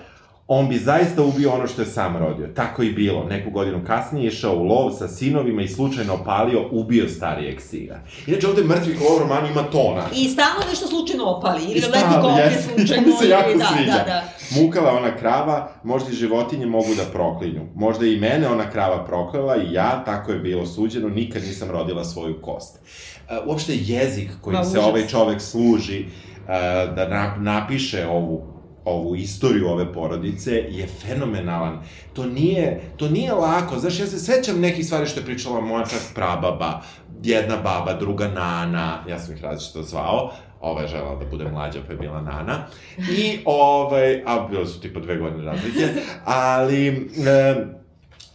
[0.48, 2.48] on bi zaista ubio ono što je sam rodio.
[2.48, 3.24] Tako i bilo.
[3.24, 7.96] Neku godinu kasnije išao u lov sa sinovima i slučajno opalio, ubio starijeg sina.
[8.28, 10.04] Inače, ovde mrtvi lov roman ima tona.
[10.16, 11.64] I stalno nešto slučajno opali.
[11.64, 13.04] Ili leti koplje slučajno.
[13.14, 13.92] To se jako da, sviđa.
[13.92, 14.24] Da, da.
[14.62, 17.62] Mukala ona krava, možda i životinje mogu da proklinju.
[17.76, 22.04] Možda i mene ona krava proklela i ja, tako je bilo suđeno, nikad nisam rodila
[22.04, 22.80] svoju kost.
[22.80, 28.53] Uh, uopšte jezik kojim Ma, se ovaj čovek služi uh, da napiše ovu
[28.86, 31.84] ovu istoriju ove porodice je fenomenalan.
[32.14, 33.80] To nije, to nije lako.
[33.80, 36.82] Znaš, ja se sećam nekih stvari što je pričala moja čak prababa,
[37.24, 41.80] jedna baba, druga Nana, ja sam ih različito zvao, ova je žela da bude mlađa,
[41.88, 42.66] pa je bila Nana.
[42.98, 45.88] I, ovaj, a bilo su tipa dve godine razlike,
[46.26, 46.88] ali...
[47.28, 47.84] E,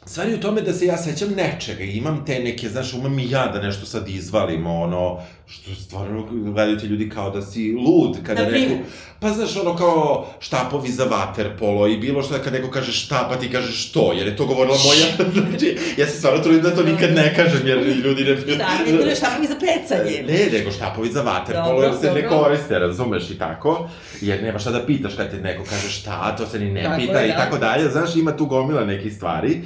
[0.09, 3.31] Stvari u tome da se ja sećam nečega i imam te neke, znaš, umam i
[3.31, 8.17] ja da nešto sad izvalim, ono, što stvarno gledaju ti ljudi kao da si lud,
[8.27, 8.75] kada Na neko,
[9.21, 13.37] pa znaš, ono kao štapovi za vaterpolo i bilo što kad neko kaže štap, pa
[13.37, 16.83] ti kažeš što, jer je to govorila moja, znači, ja se stvarno trudim da to
[16.83, 18.35] nikad ne kažem, jer ljudi ne...
[18.35, 20.25] Da, ne bilo štapovi za pecanje.
[20.29, 22.39] Ne, nego štapovi za vaterpolo, Dobro, jer se ne dobro.
[22.39, 23.89] koriste, razumeš, i tako,
[24.21, 27.01] jer nema šta da pitaš kad te neko kaže šta, to se ni ne Tako
[27.01, 27.37] pita je, i da.
[27.37, 29.61] tako dalje, znaš, ima tu gomila nekih stvari.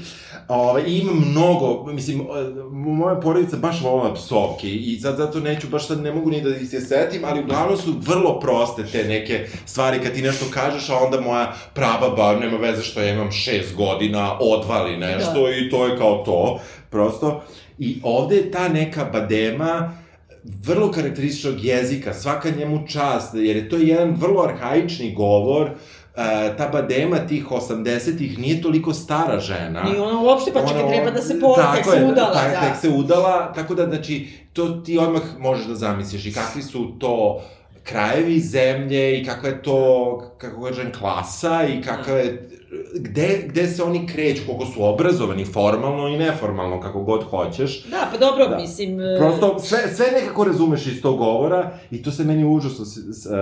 [0.49, 2.23] Ove, I ima mnogo, mislim,
[2.71, 6.57] moja porodica baš volila psovke i sad zato neću, baš sad ne mogu ni da
[6.57, 10.91] ih se setim, ali uglavnom su vrlo proste te neke stvari kad ti nešto kažeš,
[10.91, 15.87] a onda moja prababa, nema veze što ja imam šest godina, odvali nešto i to
[15.87, 17.43] je kao to, prosto.
[17.79, 20.03] I ovde je ta neka badema,
[20.45, 25.71] vrlo karakterističnog jezika, svaka njemu čast, jer je to jedan vrlo arhaični govor,
[26.17, 29.83] e, ta badema tih 80-ih nije toliko stara žena.
[29.83, 32.51] Ni ona uopšte, pa čekaj, treba da se pori, tek tako se je, udala, tak-
[32.53, 32.61] da.
[32.61, 36.93] Tek se udala, tako da, znači, to ti odmah možeš da zamisliš i kakvi su
[36.99, 37.43] to
[37.83, 42.49] krajevi zemlje i kakva je to, kako kažem, klasa i kakva je,
[42.95, 47.85] gde, gde se oni kreću, koliko su obrazovani, formalno i neformalno, kako god hoćeš.
[47.85, 48.57] Da, pa dobro, Da.
[48.57, 49.01] mislim...
[49.01, 52.97] e, Prosto, sve, sve nekako razumeš iz tog govora i to se meni užasno s,
[52.97, 53.33] s, uh,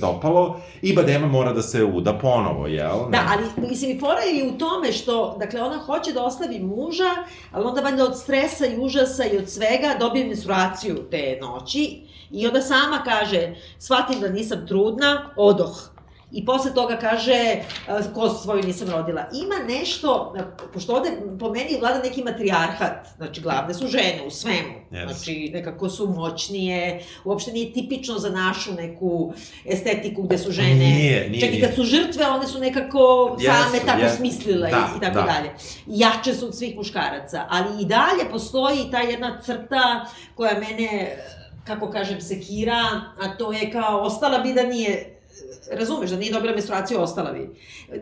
[0.00, 3.10] dopalo i Badema mora da se uda ponovo, jel?
[3.10, 6.58] Da, ali mislim i fora je i u tome što, dakle, ona hoće da ostavi
[6.58, 7.14] muža,
[7.52, 12.46] ali onda valjda od stresa i užasa i od svega dobije menstruaciju te noći i
[12.46, 15.90] onda sama kaže, shvatim da nisam trudna, odoh.
[16.32, 17.56] I posle toga kaže,
[17.88, 19.24] a, kosu svoju nisam rodila.
[19.34, 20.34] Ima nešto,
[20.74, 21.10] pošto ovde
[21.40, 25.04] po meni vlada neki matrijarhat, znači glavne su žene u svemu, Yes.
[25.06, 29.32] znači nekako su moćnije, uopšte nije tipično za našu neku
[29.64, 33.52] estetiku gde su žene Nije, nije, Čak i kad su žrtve, one su nekako Jesu,
[33.64, 34.16] same tako jesu.
[34.16, 35.22] smislile Da, i, i tako da.
[35.22, 35.50] dalje.
[35.86, 41.16] Jače su od svih muškaraca, ali i dalje postoji ta jedna crta koja mene,
[41.64, 42.84] kako kažem, sekira,
[43.20, 45.17] a to je kao ostala bi da nije
[45.70, 47.50] razumeš, da nije dobila menstruaciju, ostala bi.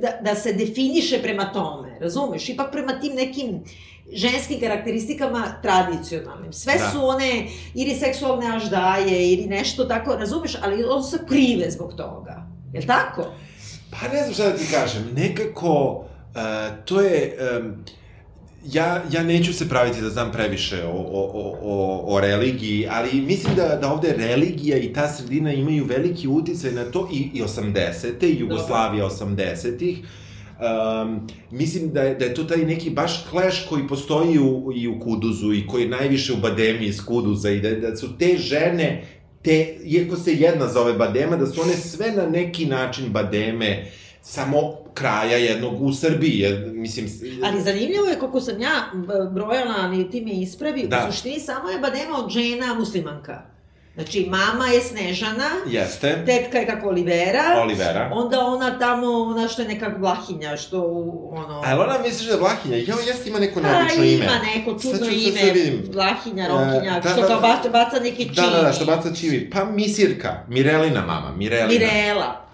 [0.00, 2.48] Da, da se definiše prema tome, razumeš?
[2.48, 3.64] Ipak prema tim nekim
[4.12, 6.52] ženskim karakteristikama tradicionalnim.
[6.52, 6.90] Sve Da.
[6.90, 12.46] su one ili seksualne aždaje ili nešto tako, razumeš, ali one su krive zbog toga.
[12.72, 13.24] Jel tako?
[13.90, 17.84] Pa ne znam šta da ti kažem, nekako, uh, to je, um,
[18.72, 23.54] ja, ja neću se praviti da znam previše o, o, o, o, religiji, ali mislim
[23.54, 28.24] da, da ovde religija i ta sredina imaju veliki uticaj na to, i, i 80.
[28.26, 29.98] i Jugoslavija 80-ih,
[30.56, 34.88] Um, mislim da je, da je to taj neki baš kleš koji postoji u, i
[34.88, 38.36] u Kuduzu i koji je najviše u Bademi iz Kuduza i da, da su te
[38.38, 39.04] žene,
[39.42, 43.86] te, iako se jedna zove Badema, da su one sve na neki način Bademe,
[44.22, 47.06] samo kraja jednog u Srbiji, jer, mislim...
[47.44, 48.70] Ali zanimljivo je koliko sam ja
[49.30, 51.06] brojala, ali ti me ispravi, Da.
[51.08, 53.42] u suštini samo je Badema od žena muslimanka.
[53.94, 58.10] Znači, mama je Snežana, Jeste, tetka je kako Olivera, Olivera.
[58.14, 60.82] onda ona tamo, ona što je neka Vlahinja, što
[61.30, 61.62] ono...
[61.64, 62.76] A jel ona misliš da je Vlahinja?
[62.76, 64.14] Jo, jeste ima neko Pa neobično ime.
[64.14, 65.84] ima neko čudno ime, vidim.
[65.92, 67.48] Vlahinja, Ronkinja, E, da, što da, kao da.
[67.48, 68.34] baca, baca neki čini.
[68.36, 69.50] Da, da, da, što baca čivi.
[69.50, 71.68] Pa Misirka, Mirelina mama, Mirelina.
[71.86, 72.45] Mirela.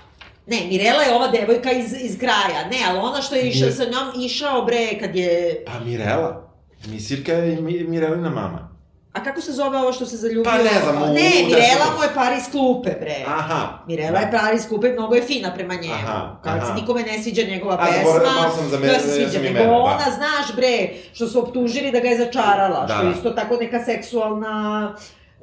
[0.46, 2.64] Ne, Mirela je ova devojka iz, iz kraja.
[2.64, 5.64] Ne, ali ona što je išao Mir- sa njom, išao bre kad je...
[5.66, 6.48] Pa Mirela.
[6.87, 8.72] Misirka je Mi, Mirelina mama.
[9.12, 10.44] A kako se zove ovo što se zaljubio?
[10.44, 11.12] Pa ne znam, u- Ne,
[11.46, 13.16] Mirela mu je par iz klupe, bre.
[13.28, 13.78] Aha.
[13.87, 15.94] Mirela je par iz klupe, mnogo je fina prema njemu.
[15.94, 16.74] Aha, Kad se aha.
[16.74, 19.31] nikome ne sviđa njegova A, pesma, zaboravio, malo sam za mene- to se ja sviđa.
[19.31, 19.76] sam Nego imena, da.
[19.76, 20.72] ona, znaš, bre,
[21.12, 23.16] što su optužili da ga je začarala, Da, što je da.
[23.16, 24.94] isto tako neka seksualna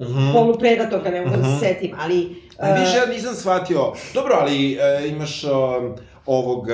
[0.01, 0.33] Mhm.
[0.33, 1.51] polupredatorka, ne mogu da Mhm.
[1.51, 2.43] se setim, ali...
[2.59, 3.93] A e, više ja nisam shvatio.
[4.13, 6.67] Dobro, ali e, imaš um, ovog,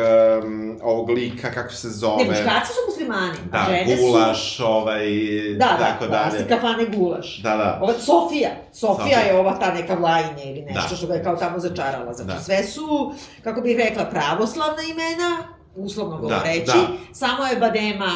[0.43, 2.17] um, ovog lika, kako se zove.
[2.17, 4.03] Ne, muškarci su muslimani, a Da, žene su...
[4.03, 5.05] gulaš, ovaj,
[5.51, 6.29] Da, da, tako dalje.
[6.29, 7.37] plasti kafane gulaš.
[7.37, 7.79] Da, da.
[7.81, 9.19] Ova Sofija, Sofija Sofija.
[9.19, 10.95] je ova ta neka vlajnja ili nešto Da.
[10.95, 12.13] što ga je kao tamo začarala.
[12.13, 12.39] Znači Da.
[12.39, 15.37] sve su, kako bih rekla, pravoslavna imena,
[15.75, 16.87] uslovno govoreći, da.
[17.13, 18.11] samo je Badema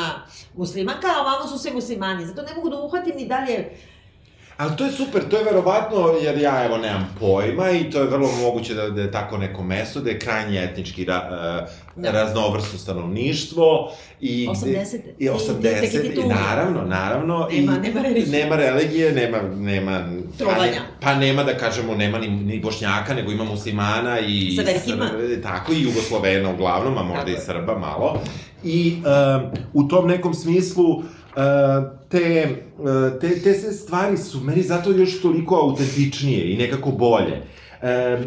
[0.53, 2.25] muslimanka, a ovamo su sve muslimani.
[2.25, 3.69] Zato ne mogu da uhvatim ni dalje
[4.59, 8.07] Ali to je super, to je verovatno, jer ja evo nemam pojma i to je
[8.07, 11.21] vrlo moguće da, da je tako neko mesto, da je krajnje etnički ra,
[11.65, 12.11] uh, Da.
[12.77, 13.91] stanovništvo
[14.21, 14.47] i...
[14.47, 14.99] gde- 80.
[15.19, 17.47] I 80, i naravno, naravno.
[17.51, 18.43] Nema- i, nema religije.
[18.43, 20.05] Nema religije, nema, nema...
[20.37, 20.81] Trovanja.
[21.01, 24.51] Pa, pa nema da kažemo, nema ni, ni bošnjaka, nego ima muslimana i...
[24.51, 25.09] Sa velikima.
[25.43, 27.45] Tako, i jugoslovena uglavnom, a možda Tako i.
[27.45, 28.21] Srba malo.
[28.63, 31.03] I um, u tom nekom smislu, uh,
[32.09, 37.41] te, uh, te, te sve stvari su meni zato još toliko autentičnije i nekako bolje.
[37.81, 38.25] Um,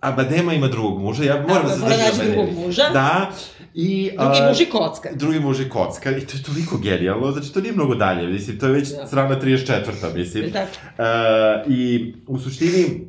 [0.00, 2.34] a Badema ima drugog muža, ja moram Tako da je, se mora držim na Bademi.
[2.34, 2.82] drugog muža.
[2.92, 3.30] Da,
[3.74, 5.08] I, drugi muž je kocka.
[5.14, 8.58] Drugi muž je kocka i to je toliko genijalno, znači to nije mnogo dalje, mislim,
[8.58, 9.06] to je već ja.
[9.06, 10.14] strana 34.
[10.14, 10.44] mislim.
[10.44, 13.08] Uh, I u suštini,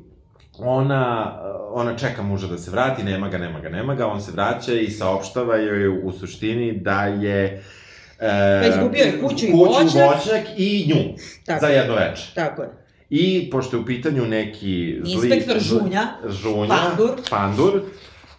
[0.59, 1.33] ona,
[1.73, 4.73] ona čeka muža da se vrati, nema ga, nema ga, nema ga, on se vraća
[4.73, 7.82] i saopštava joj u suštini da je E,
[8.19, 9.85] pa izgubio je kuću i voćnjak.
[9.85, 11.15] Kuću, voćnjak i nju.
[11.45, 12.31] Tako za jedno veče.
[12.35, 12.69] Tako je.
[13.09, 15.13] I, pošto je u pitanju neki zli...
[15.13, 16.07] Inspektor Žunja.
[16.29, 16.75] Žunja.
[16.75, 17.11] Pandur.
[17.29, 17.81] Pandur.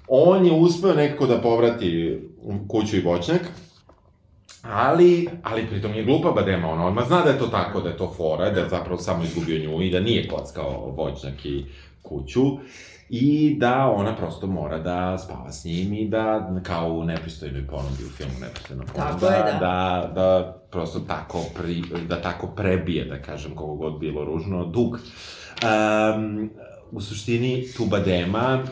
[0.09, 2.21] On je uspeo nekako da povrati
[2.69, 3.41] kuću i voćnjak.
[4.63, 7.97] Ali, ali pritom je glupa Badema, ona odmah zna da je to tako, da je
[7.97, 11.65] to fora, da je zapravo samo izgubio nju i da nije kockao voćnjak i
[12.03, 12.43] kuću
[13.09, 18.05] i da ona prosto mora da spava s njim i da, kao u nepristojnoj ponudi
[18.05, 19.59] u filmu Nepristojna ponuda, tako je, da.
[19.61, 24.93] da, da prosto tako, pri, da tako prebije, da kažem, kogo god bilo ružno, dug.
[24.95, 26.51] Um,
[26.93, 28.65] u suštini, Tubadema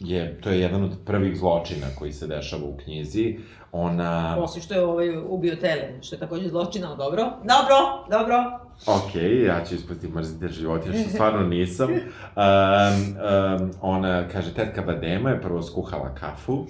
[0.00, 3.38] je, to je jedan od prvih zločina koji se dešava u knjizi.
[3.72, 4.36] Ona...
[4.40, 7.22] Osim što je ovaj ubio Telen, što je takođe zločin, ali dobro.
[7.24, 8.67] Dobro, dobro.
[8.86, 9.14] Ok,
[9.46, 11.90] ja ću ispustiti mrzite životinje, što stvarno nisam.
[11.90, 16.66] Um, um, ona kaže, tetka Badema je prvo skuhala kafu,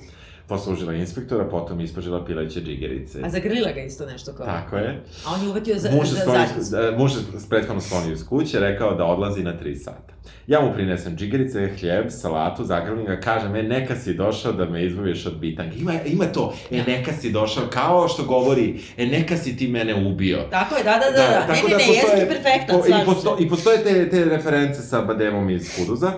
[0.48, 3.20] poslužila inspektora, potom ispažila pileće džigerice.
[3.24, 4.46] A zagrlila ga isto nešto kao?
[4.46, 5.02] Tako je.
[5.26, 6.70] A on je uvetio za, muž za zadnjicu.
[6.70, 7.18] Da, muž je
[7.50, 10.18] prethodno sklonio iz kuće, rekao da odlazi na 3 sata.
[10.46, 14.87] Ja mu prinesem džigerice, hljeb, salatu, zagrlim ga, kažem, e, neka si došao da me
[14.87, 15.78] izbaviš od bitanke.
[15.78, 20.06] Ima, ima to, e, neka si došao, kao što govori, e, neka si ti mene
[20.06, 20.38] ubio.
[20.50, 21.46] Tako je, da, da, da, da.
[21.46, 21.52] da.
[21.52, 24.82] Ne, ne, ne, postoje, jezik je perfektan, po, i, posto, I postoje te, te reference
[24.82, 26.12] sa Bademom iz Kuduza.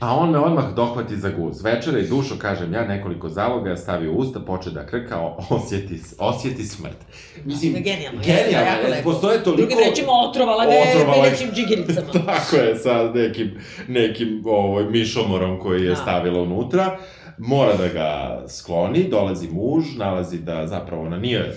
[0.00, 1.64] A on me odmah dohvati za guz.
[1.64, 6.64] Večera i dušo, kažem ja, nekoliko zaloga, stavi u usta, poče da krka, osjeti, osjeti
[6.64, 6.96] smrt.
[7.44, 8.20] Mislim, je genijalno.
[8.24, 9.60] Genijalno, jeste, postoje toliko...
[9.60, 12.12] Drugim rečima, otrovala ga je pilećim džigiricama.
[12.26, 13.58] Tako je, sa nekim,
[13.88, 15.96] nekim ovoj, mišomorom koji je da.
[15.96, 16.98] stavila unutra.
[17.38, 21.56] Mora da ga skloni, dolazi muž, nalazi da zapravo ona nije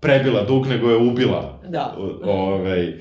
[0.00, 1.96] prebila dug, nego je ubila da.
[2.24, 2.92] ovaj,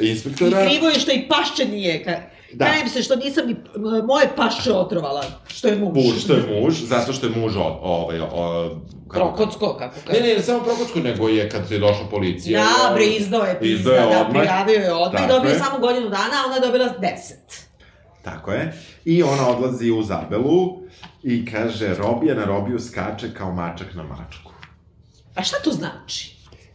[0.00, 0.64] inspektora.
[0.64, 2.64] I krivo je što i pašće nije, ka, Da.
[2.64, 3.56] Kajem se što nisam ni
[4.06, 5.94] moje pašče otrovala, što je muž.
[5.94, 8.70] Muž, što je muž, zato što je muž o, ovaj, o,
[9.08, 9.36] kako...
[9.36, 10.20] Prokocko, kako kaže.
[10.20, 12.60] Ne, ne, ne, samo Prokocko, nego je kad je došla policija.
[12.60, 15.78] Ja, bre, izdao je pizda, izdao je da, prijavio je odmah i dobio je samo
[15.78, 17.68] godinu dana, a ona je dobila deset.
[18.22, 18.72] Tako je.
[19.04, 20.82] I ona odlazi u Zabelu
[21.22, 24.52] i kaže, robija na robiju skače kao mačak na mačku.
[25.34, 26.33] A šta to znači?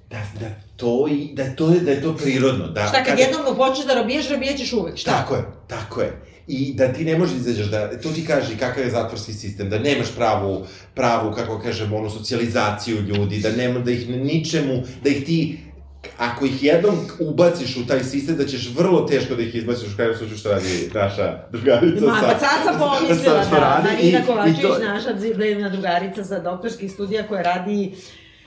[0.10, 2.67] Da, da to, i, da, to, da je to prirodno.
[2.67, 3.22] Da, šta, kad kada...
[3.22, 5.12] jednom počneš da robijaš, robijaćeš uvek, šta?
[5.12, 6.22] Tako je, tako je.
[6.48, 9.69] I da ti ne možeš da izađeš, da, to ti kaže kakav je zatvorski sistem,
[9.69, 15.10] da nemaš pravu, pravu, kako kažemo, ono, socijalizaciju ljudi, da nema, da ih ničemu, da
[15.10, 15.60] ih ti
[16.17, 19.95] ako ih jednom ubaciš u taj sistem, da ćeš vrlo teško da ih izbaciš u
[19.95, 22.28] kraju slučaju što radi naša drugarica Ma, sa...
[22.28, 24.80] Pa sad sam pomislila, da, radi, Marina Kovačević, to...
[24.80, 25.10] naša
[25.45, 27.95] jedna drugarica sa doktorskih studija koja radi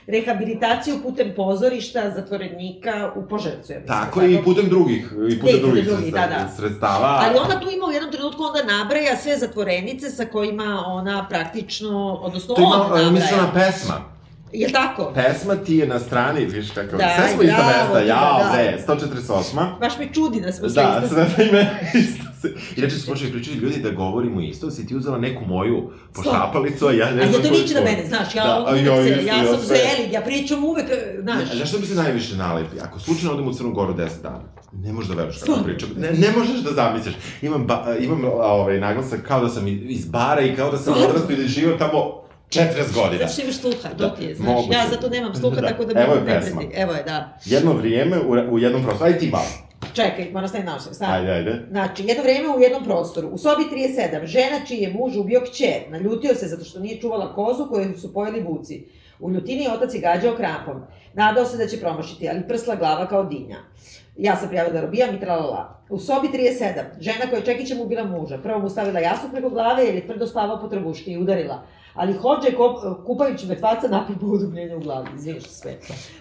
[0.07, 3.73] rehabilitaciju putem pozorišta, zatvorenika u Požarcu.
[3.73, 6.49] Ja Tako, i putem drugih, i putem drugih, drugih da, da.
[6.57, 7.21] sredstava.
[7.25, 12.19] Ali ona tu ima u jednom trenutku onda nabraja sve zatvorenice sa kojima ona praktično,
[12.21, 13.03] odnosno on nabraja.
[13.03, 14.12] To ima mislena pesma.
[14.53, 15.11] Je tako?
[15.15, 18.83] Pesma ti je na strani, viš kako, da, sve smo ista mesta, jao, da, bre,
[18.87, 19.79] 148.
[19.79, 21.15] Baš me čudi da smo sve da, isto.
[21.15, 22.53] Da, sve ime isto se.
[22.77, 26.87] I reče su počeli pričati ljudi da govorimo isto, si ti uzela neku moju poštapalicu,
[26.87, 29.03] a ja ne znam A ja to niče na mene, znaš, ja, da, uvek ja,
[29.03, 30.85] se, ja sam za Elig, ja pričam uvek,
[31.21, 31.49] znaš.
[31.49, 32.79] Ne, zašto bi se najviše nalepi?
[32.81, 34.41] Ako slučajno odem u Crnu Goru 10 dana,
[34.73, 35.89] ne možeš da veruješ kako pričam.
[35.97, 37.15] Ne, ne možeš da zamisliš.
[37.41, 41.31] Imam, ba, imam ovaj, naglasak kao da sam iz bara i kao da sam odrastao
[41.31, 42.22] i da živio tamo
[42.53, 43.27] 40 godina.
[43.27, 44.47] Zato što imaš sluha, to ti je, znaš.
[44.47, 44.77] Moguće.
[44.77, 45.67] Ja zato nemam sluha, da.
[45.67, 46.61] tako da Evo je pesma.
[46.75, 47.37] Evo je, da.
[47.45, 49.47] Jedno vrijeme u, u jednom prostoru, ajde ti malo.
[49.93, 51.15] Čekaj, moram staviti naučnik, stavim.
[51.15, 51.65] Ajde, ajde.
[51.69, 55.81] Znači, jedno vreme u jednom prostoru, u sobi 37, žena čiji je muž ubio kćer,
[55.89, 58.85] naljutio se zato što nije čuvala kozu koju su pojeli vuci.
[59.19, 60.81] U ljutini otac je gađao krampom.
[61.13, 63.57] Nadao se da će promašiti, ali prsla glava kao dinja.
[64.17, 65.79] Ja sam prijavila da robijam i tralala.
[65.89, 69.85] U sobi 37, žena koja je Čekićem ubila muža, prvo mu stavila jasu preko glave
[69.85, 72.47] jer je tvrdo spavao po trbuški i udarila ali hođe
[73.05, 75.77] kupajući mrtvaca napio udubljenje u glavi, izviniš sve.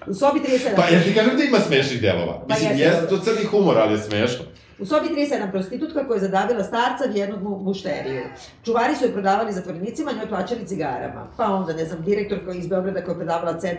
[0.06, 0.76] U sobi 37...
[0.76, 2.44] Pa ja ti kažem da ima smešnih delova.
[2.48, 4.44] Pa Mislim, jes to crni humor, ali je smešno.
[4.78, 8.22] U sobi 37 prostitutka koja je zadavila starca vjernog mušteriju.
[8.64, 11.26] Čuvari su je prodavali zatvorenicima, njoj plaćali cigarama.
[11.37, 13.78] Pa onda, ne znam, direktor koji iz Beograda koja je prodavala cend,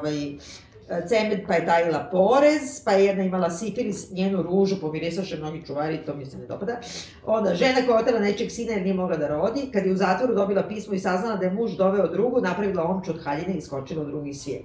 [0.00, 0.32] ovaj,
[1.08, 5.98] Cemed pa je tajila porez, pa je jedna imala sifilis, njenu ružu pomirisaše mnogi čuvari,
[6.06, 6.80] to mi se ne dopada.
[7.26, 10.34] Onda, žena koja otela nečeg sina jer nije mogla da rodi, kad je u zatvoru
[10.34, 14.02] dobila pismo i saznala da je muž doveo drugu, napravila omču od haljine i skočila
[14.02, 14.64] u drugi svijet.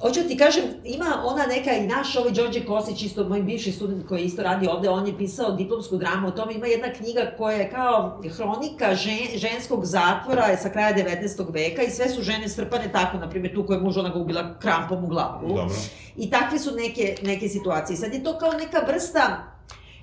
[0.00, 4.08] Hoću ti kažem, ima ona neka i naš, ovaj Đorđe Kosić, isto moj bivši student
[4.08, 7.56] koji isto radi ovde, on je pisao diplomsku dramu o tome, ima jedna knjiga koja
[7.56, 11.52] je kao hronika žen, ženskog zatvora sa kraja 19.
[11.52, 14.18] veka i sve su žene strpane tako, na primjer tu koja je muž ona ga
[14.18, 15.48] ubila krampom u glavu.
[15.48, 15.74] Dobro.
[16.16, 17.96] I takve su neke, neke situacije.
[17.96, 19.52] Sad je to kao neka vrsta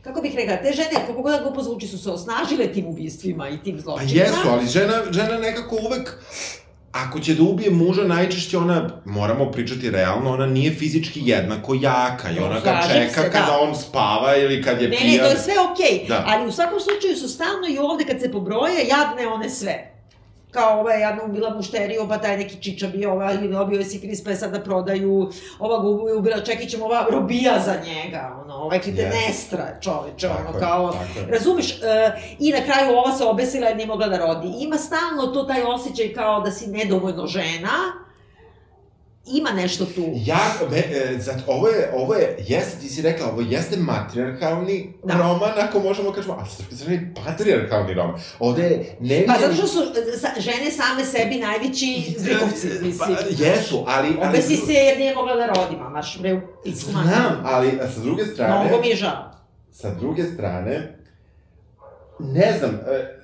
[0.01, 3.49] kako bih rekla, te žene, kako god da glupo zvuči, su se osnažile tim ubistvima
[3.49, 4.25] i tim Pa zločinima.
[4.25, 6.19] jesu, ali žena, žena nekako uvek
[6.93, 12.31] Ako će da ubije muža, najčešće ona, moramo pričati realno, ona nije fizički jednako jaka
[12.31, 13.59] i ona ga čeka se, kada da.
[13.61, 15.11] on spava ili kad je Ne, pijan.
[15.11, 16.07] ne, to je sve okej, okay.
[16.07, 16.23] Da.
[16.27, 19.92] ali u svakom slučaju su stalno i ovde kad se pobroje, jadne one sve.
[20.53, 23.85] Kao ova je jadna ubila mušteriju, pa taj neki čiča bio, ova ili dobio je
[23.85, 25.29] sifilis, pa je sad da prodaju,
[25.59, 29.09] ova ga je ubila, Čekićem, ova robija za njega, ono, ovaj te Yes.
[29.27, 31.25] nestra, čoveče, ono, kao, tako je.
[31.31, 34.47] razumeš, e, i na kraju ova se obesila jer nije mogla da rodi.
[34.59, 37.69] Ima stalno to taj osjećaj kao da si nedovoljno žena,
[39.25, 40.11] ima nešto tu.
[40.15, 44.93] Ja, me, e, zato, ovo je, ovo je, jeste, ti si rekla, ovo jeste matriarhalni
[45.03, 45.13] Da.
[45.13, 48.21] roman, ako možemo da kažemo, a s druge strane, patriarhalni roman.
[48.39, 49.27] Ovde je neviđen...
[49.27, 49.79] Pa zato što su
[50.19, 52.69] sa, žene same sebi najveći zlikovci,
[52.99, 53.17] Pa, mislim.
[53.29, 54.07] jesu, ali...
[54.21, 58.25] ali Obesi se jer nije mogla da rodi, mamaš, bre, picu Znam, ali sa druge
[58.25, 58.65] strane...
[58.65, 59.31] Mnogo mi je žao.
[59.71, 60.97] Sa druge strane,
[62.19, 62.79] ne znam,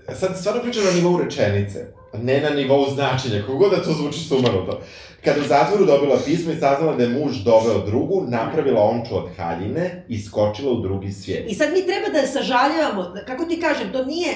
[0.07, 3.93] e, sad stvarno pričam na nivou rečenice, ne na nivou značenja, kako god da to
[3.93, 4.81] zvuči sumanuto.
[5.23, 9.29] Kad u zatvoru dobila pismo i saznala da je muž doveo drugu, napravila omču od
[9.37, 11.51] haljine i skočila u drugi svijet.
[11.51, 14.29] I sad mi treba da sažaljavamo, kako ti kažem, to nije,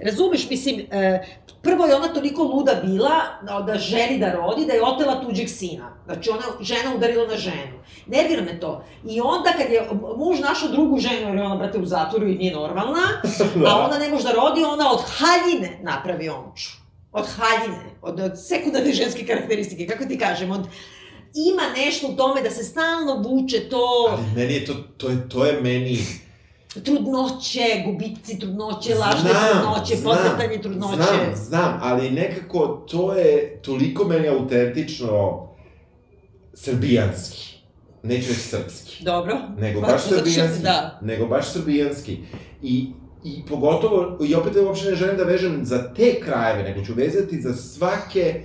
[0.00, 1.24] razumeš, mislim, e,
[1.62, 3.10] prvo je ona toliko luda bila
[3.42, 5.88] da- da želi da rodi, da je otela tuđeg sina.
[6.04, 7.76] Znači, ona žena udarila na ženu.
[8.06, 8.84] Nervira me to.
[9.06, 9.82] I onda kad je
[10.16, 13.00] muž našao drugu ženu, jer je ona, brate, u zatvoru i nije normalna,
[13.68, 16.81] a ona ne može da rodi, ona od haljine napravi omču.
[17.12, 20.60] Od haljine, od, od sekundarne ženske karakteristike, kako ti kažem, od
[21.50, 25.28] ima nešto u tome da se stalno vuče to Ali meni je to, to je,
[25.28, 25.98] to je meni...
[26.74, 30.94] trudnoće, gubici trudnoće, lažne trudnoće, znam, podmetanje trudnoće.
[30.96, 35.48] Znam, znam, ali nekako to je toliko meni autentično
[36.54, 37.52] srbijanski.
[38.02, 39.04] Neću reći srpski.
[39.04, 39.38] Dobro.
[39.58, 40.62] Nego baš što- srbijanski.
[40.62, 40.98] Da.
[41.02, 42.18] Nego baš srbijanski.
[42.62, 42.86] I,
[43.24, 47.40] I pogotovo, i opet uopšte ne želim da vežem za te krajeve, nego ću vezati
[47.40, 48.40] za svake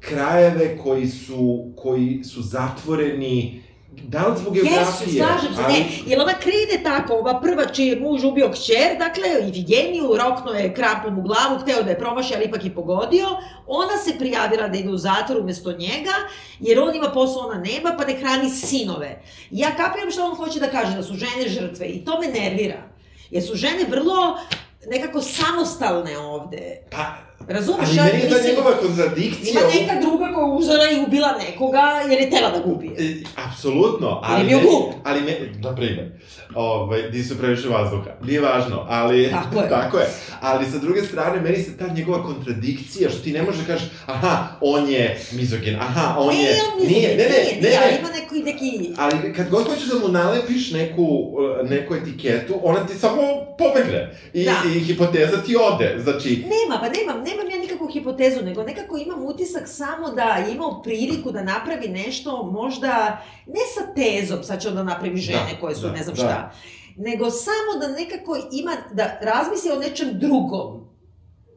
[0.00, 3.62] krajeve koji su, koji su zatvoreni,
[4.02, 7.86] da li zbog Jesu, geografije, slažem se, ne, jer ona krene tako, ova prva čiji
[7.86, 12.34] je muž ubio kćer, dakle, Ifigeniju, rokno je krampom u glavu, hteo da je promaši,
[12.34, 13.26] ali ipak i pogodio,
[13.66, 16.14] ona se prijavila da ide u zatvor umesto njega,
[16.60, 19.22] jer on ima posao, ona nema, pa ne hrani sinove.
[19.50, 22.26] I ja kapiram što on hoće da kaže, da su žene žrtve, i to me
[22.26, 22.97] nervira.
[23.30, 24.38] Jer su žene vrlo
[24.86, 26.80] nekako samostalne ovde.
[26.90, 27.88] Pa, Razumeš?
[27.88, 29.60] ali meni je ta njegova kontradikcija...
[29.60, 32.92] Ima neka druga koja uzela i ubila nekoga jer je tela da ga ubije.
[32.98, 33.14] E,
[33.48, 34.40] Apsolutno, ali...
[34.40, 34.94] je bio glup.
[35.04, 36.12] Ali me, na primjer,
[36.54, 38.10] ovaj, di su previše vazduha.
[38.22, 39.30] Nije važno, ali...
[39.30, 39.68] Tako je.
[39.80, 40.06] tako je.
[40.40, 43.88] Ali sa druge strane, meni se ta njegova kontradikcija, što ti ne možeš da kažeš,
[44.06, 46.50] aha, on je mizogin, aha, on ne, je...
[46.72, 48.90] on mislim, nije, ne, ne, ne, ali ne, ima neki, neki...
[48.98, 53.22] Ali kad god hoćeš da mu nalepiš neku, neku etiketu, ona ti samo
[53.58, 54.14] pobegne.
[54.32, 54.62] I, Da.
[54.76, 55.96] i hipoteza ti ode.
[56.02, 60.54] Znači, Nema, pa nemam, nemam ja nikakvu hipotezu, nego nekako imam utisak samo da je
[60.54, 65.60] imao priliku da napravi nešto možda, ne sa tezom, sad će onda napravi žene Da,
[65.60, 66.22] koje su da, ne znam da.
[66.22, 66.52] šta,
[66.96, 70.88] nego samo da nekako ima, da razmisli o nečem drugom.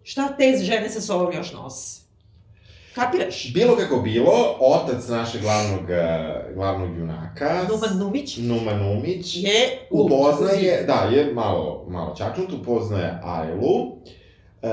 [0.03, 2.01] Šta te žene sa sobom još nose?
[2.95, 3.53] Kapiraš?
[3.53, 10.83] bilo kako bilo, otac našeg glavnog, uh, glavnog junaka, Numan Numić Numa Numić, je upoznaje,
[10.87, 13.97] da, je malo, malo čačnut, upoznaje Ajlu,
[14.61, 14.67] e,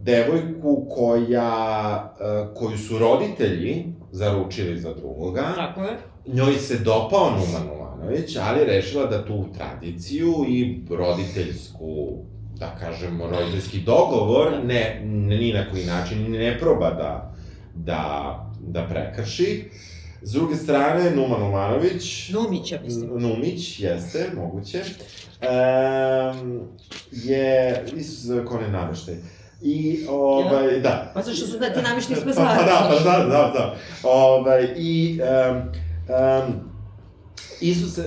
[0.00, 5.52] devojku koja, e, koju su roditelji zaručili za drugoga.
[5.56, 5.98] Tako je.
[6.26, 12.18] Njoj se dopao Numa Numanović, ali rešila da tu tradiciju i roditeljsku,
[12.58, 17.34] da kažemo, roditeljski dogovor ne, ne ni na koji način ne proba da,
[17.74, 19.64] da, da prekrši.
[20.22, 23.10] S druge strane, Numa Numanović, Numić, ja mislim.
[23.20, 24.82] Numić, jeste, moguće,
[25.42, 26.60] um,
[27.12, 29.14] je, Isus, ko ne naveštaj.
[29.62, 31.10] I, ovaj, da.
[31.14, 32.56] Pa zašto su da ti namišli sve Pa, zajedno?
[32.56, 33.74] pa da, pa da, da, da.
[34.02, 35.20] Ovaj, I,
[35.50, 36.54] um, um,
[37.60, 38.04] Isus, uh,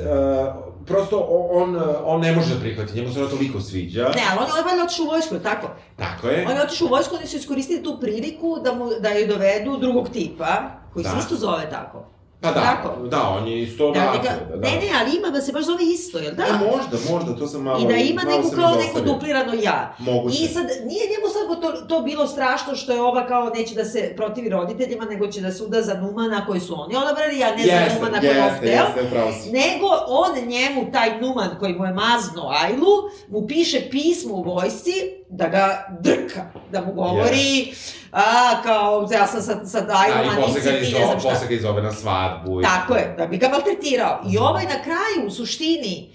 [0.86, 1.20] prosto
[1.52, 4.04] on, on ne može da prihvati, njemu se ono toliko sviđa.
[4.04, 5.68] Ne, ali on je ovaj valjda otišao u vojsku, tako?
[5.96, 6.46] Tako je.
[6.50, 9.78] On je otišao u vojsku, oni su iskoristili tu priliku da, mu, da je dovedu
[9.78, 10.62] drugog tipa,
[10.94, 11.20] koji se Da.
[11.20, 12.06] isto zove tako.
[12.46, 13.08] Pa da, Tako?
[13.08, 14.68] da, on je isto da, neka, da, da.
[14.68, 16.44] Ne, ne, ali ima da se baš zove isto, jel da?
[16.44, 17.80] E, možda, možda, to sam malo...
[17.84, 19.96] I da ima neku kao neko duplirano ja.
[20.00, 20.44] Moguće.
[20.44, 23.86] I sad, nije njemu sad to, to bilo strašno što je ova kao neće da
[23.86, 27.56] se protivi roditeljima, nego će da se uda za Numana koji su oni odabrali, ja
[27.56, 28.72] ne yes, za Numana koji je.
[28.72, 29.52] Jeste, upravo si.
[29.52, 32.96] Nego on njemu, taj Numan koji mu je mazno Ajlu,
[33.28, 34.92] mu piše pismo u vojsci
[35.30, 37.68] da ga drka, da mu govori...
[37.72, 41.30] Yes a, kao, ja sam sa, sa Dajlom, a nisi ti, ne znam šta.
[41.30, 42.62] Posle ga izove na svadbu.
[42.62, 44.22] Tako je, da bi ga maltretirao.
[44.30, 46.10] I ovaj na kraju, u suštini,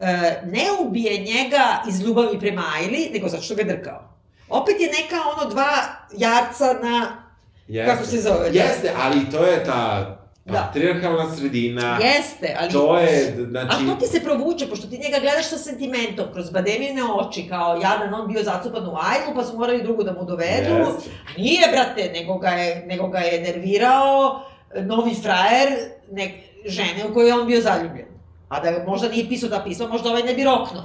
[0.00, 4.14] e, ne ubije njega iz ljubavi prema Ajli, nego zato što ga drkao.
[4.48, 5.72] Opet je neka ono dva
[6.16, 7.22] jarca na
[7.68, 7.92] Jeste.
[7.92, 8.50] Kako se zove?
[8.52, 10.52] Jeste, ali to je ta Da.
[10.52, 11.98] Patriarhalna sredina.
[12.02, 12.72] Jeste, ali...
[12.72, 13.68] To je, znači...
[13.70, 17.80] A to ti se provuče, pošto ti njega gledaš sa sentimentom, kroz bademine oči, kao
[17.82, 20.74] jadan, on bio zacupan u ajlu, pa su morali drugu da mu dovedu.
[20.74, 21.10] Jeste.
[21.28, 24.42] A nije, brate, nego ga je, nego ga je nervirao
[24.80, 25.68] novi frajer
[26.10, 26.32] nek,
[26.66, 28.06] žene u kojoj je on bio zaljubljen.
[28.48, 30.82] A da možda nije pisao da pisma, možda ovaj ne bi roknuo.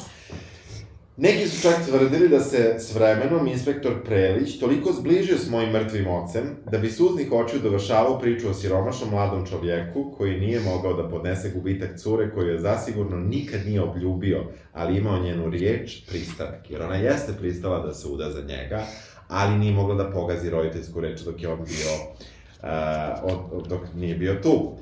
[1.20, 6.08] Neki su čak tvrdili da se s vremenom inspektor Prelić toliko zbližio s mojim mrtvim
[6.08, 11.10] ocem, da bi suznih očiju dovršavao priču o siromašnom mladom čovjeku koji nije mogao da
[11.10, 14.44] podnese gubitak cure koju je zasigurno nikad nije obljubio,
[14.74, 16.72] ali imao njenu riječ, pristanak.
[16.72, 18.86] Jer ona jeste pristala da se uda za njega,
[19.28, 21.94] ali nije mogla da pogazi roditeljsku reč dok je on bio,
[22.64, 24.78] uh, od, dok nije bio tu.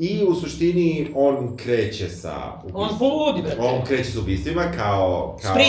[0.00, 2.88] I u suštini on kreće sa ubistvima.
[2.88, 3.60] On poludi, brate.
[3.60, 5.38] On kreće sa ubistvima kao...
[5.42, 5.64] kao Spri.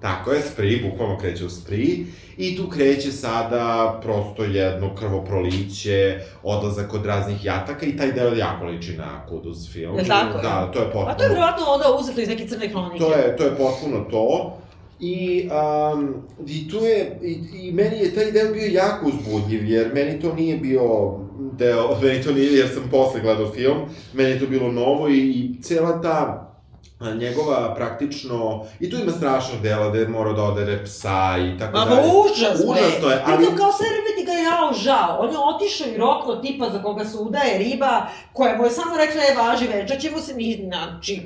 [0.00, 2.06] Tako je, Spri, bukvalno kreće u Spri.
[2.36, 8.64] I tu kreće sada prosto jedno krvoproliće, odlazak od raznih jataka i taj deo jako
[8.64, 9.98] liči na Kuduz film.
[9.98, 10.38] Je tako?
[10.38, 11.06] Da, to je potpuno...
[11.06, 12.98] A to je vjerojatno onda uzeto iz neke crne kronike.
[12.98, 14.56] To je, to je potpuno to.
[15.00, 15.48] I,
[15.94, 16.14] um,
[16.46, 20.34] i tu je, i, i meni je taj deo bio jako uzbudljiv, jer meni to
[20.34, 21.14] nije bio
[21.52, 23.78] deo, meni to nije, jer sam posle gledao film,
[24.12, 26.53] meni je to bilo novo i, i cela ta
[27.00, 31.78] njegova praktično, i tu ima strašnog dela da je morao da odere psa i tako
[31.78, 31.90] dalje.
[31.90, 33.36] Ma užas, Užasno je, ali...
[33.36, 35.18] Pritom kao sve vreme ti ga jao žao.
[35.20, 38.96] On je otišao i rokno tipa za koga se udaje riba, koja mu je samo
[38.96, 41.22] rekla, je važi večer ćemo se mi, znači,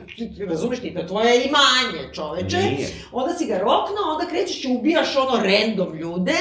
[0.48, 2.58] razumeš ti, to tvoje imanje, čoveče.
[2.58, 2.88] Nije.
[3.12, 6.38] Onda si ga rokno, onda krećeš i ubijaš ono random ljude,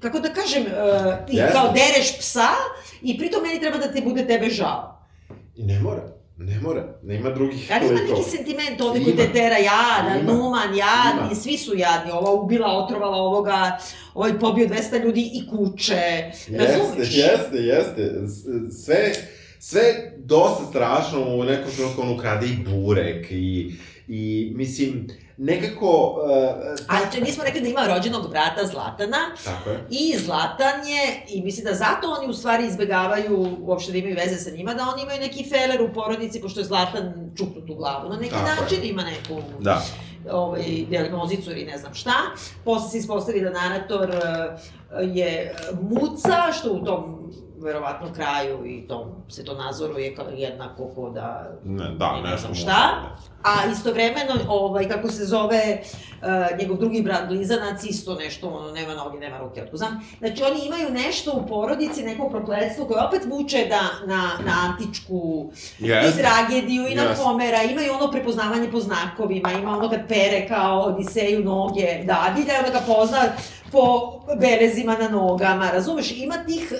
[0.00, 1.52] kako da kažem, uh, ti yes.
[1.52, 2.48] kao dereš psa,
[3.02, 4.98] i pritom meni treba da te bude tebe žao.
[5.56, 6.19] I ne mora.
[6.42, 10.32] Ne mora, nema drugih Ali ima neki sentiment ovde koji te tera jadan, ima.
[10.32, 12.12] Numan, jadni, svi su jadni.
[12.12, 13.78] Ova ubila, otrovala ovoga,
[14.14, 16.30] ovaj pobio 200 ljudi i kuće.
[16.50, 17.16] Razumiješ?
[17.16, 18.12] Jeste, jeste, jeste.
[18.84, 19.12] Sve,
[19.58, 19.82] sve
[20.18, 23.74] dosta strašno u nekom trenutku on ukrade i burek i,
[24.08, 25.08] i mislim,
[25.42, 26.20] nekako...
[26.24, 29.18] Uh, Ali mi smo rekli da ima rođenog brata Zlatana.
[29.44, 29.84] Tako je.
[29.90, 34.36] I Zlatan je, i mislim da zato oni u stvari izbegavaju uopšte da imaju veze
[34.36, 38.08] sa njima, da oni imaju neki feler u porodici, pošto je Zlatan čupnut u glavu.
[38.08, 38.88] Na neki Tako način je.
[38.88, 39.42] ima neku...
[39.60, 39.82] Da
[40.30, 42.12] ovaj, diagnozicu ili ne znam šta.
[42.64, 47.19] Posle se ispostavi da narator uh, je muca, što u tom
[47.60, 51.50] verovatno kraju i tom se to nazoruje kao jednako ko da...
[51.64, 53.10] Ne, da, ne znam šta.
[53.42, 58.94] A istovremeno, ovaj, kako se zove, uh, njegov drugi brat Blizanac, isto nešto, ono, nema
[58.94, 60.00] noge, nema ruke, otko znam.
[60.18, 65.50] Znači, oni imaju nešto u porodici, neko prokledstvo koje opet vuče da, na, na antičku
[65.80, 66.08] yes.
[66.08, 66.96] i tragediju i yes.
[66.96, 72.54] na Homera, imaju ono prepoznavanje po znakovima, ima ono kad pere kao Odiseju noge dadilja,
[72.58, 73.18] onda ga pozna
[73.72, 76.12] po belezima na nogama, razumeš?
[76.16, 76.72] Ima tih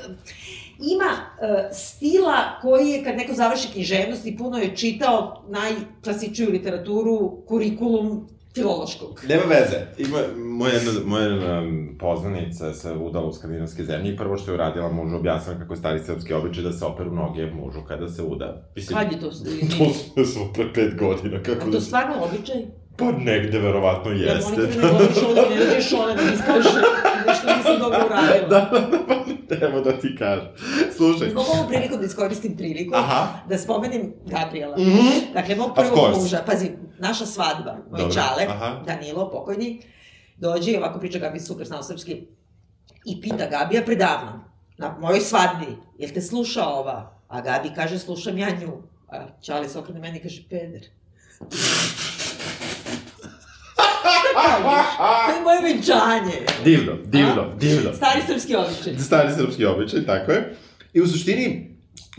[0.80, 7.42] ima uh, stila koji je, kad neko završi književnost i puno je čitao najklasičniju literaturu,
[7.48, 9.20] kurikulum filološkog.
[9.28, 9.76] Nema veze.
[9.98, 14.54] Ima, moja jedna, moja um, poznanica se udala u skandinavske zemlje i prvo što je
[14.54, 18.22] uradila mužu objasnila kako je stari srpski običaj da se operu noge mužu kada se
[18.22, 18.70] uda.
[18.76, 19.30] Mislim, kad je to?
[20.14, 21.42] to su pre pet godina.
[21.42, 21.80] Kako A to da...
[21.80, 22.56] stvarno običaj?
[22.96, 24.50] Pa negde verovatno jeste.
[24.50, 26.80] Ja molim te da ne govoriš ovde, ne dođeš ona da mi skaže
[27.26, 28.48] nešto nisam dobro uradila.
[28.48, 29.14] Da, da, da, pa
[29.66, 30.48] evo da ti kažem.
[30.96, 31.28] Slušaj.
[31.34, 33.38] Mogu ovu priliku da iskoristim priliku, Aha.
[33.48, 34.76] da spomenem Gabriela.
[34.76, 35.32] Mm -hmm.
[35.34, 38.14] Dakle, mog prvog muža, pazi, naša svadba, moj Dobre.
[38.14, 38.82] čale, Aha.
[38.86, 39.82] Danilo, pokojni,
[40.36, 42.26] dođe i ovako priča Gabi super znao srpski
[43.05, 44.44] i pita Gabija predavno,
[44.78, 47.16] na mojoj svadbi, jel te sluša ova?
[47.28, 48.82] A Gabi kaže, slušam ja nju.
[49.09, 50.86] A Čale se okrene meni i kaže, peder.
[55.26, 56.47] To je moje venčanje.
[56.64, 57.57] Divno, divno, A?
[57.61, 57.93] divno.
[57.95, 58.99] Stari srpski običaj.
[58.99, 60.57] Stari srpski običaj, tako je.
[60.93, 61.70] I u suštini,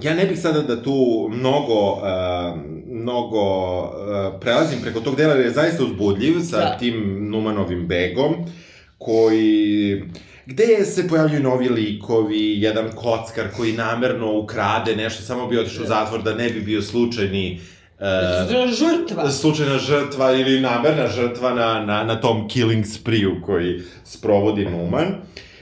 [0.01, 2.01] ja ne bih sada da tu mnogo, uh,
[2.87, 6.77] mnogo uh, prelazim preko tog dela, jer je zaista uzbudljiv sa da.
[6.79, 8.35] tim Numanovim begom,
[8.97, 10.03] koji
[10.45, 15.87] gde se pojavljuju novi likovi, jedan kockar koji namerno ukrade nešto, samo bi otišao u
[15.87, 17.59] zatvor da ne bi bio slučajni
[18.01, 19.31] Uh, žrtva.
[19.31, 25.07] Slučajna žrtva ili namerna žrtva na, na, na tom killing spree koji sprovodi Numan.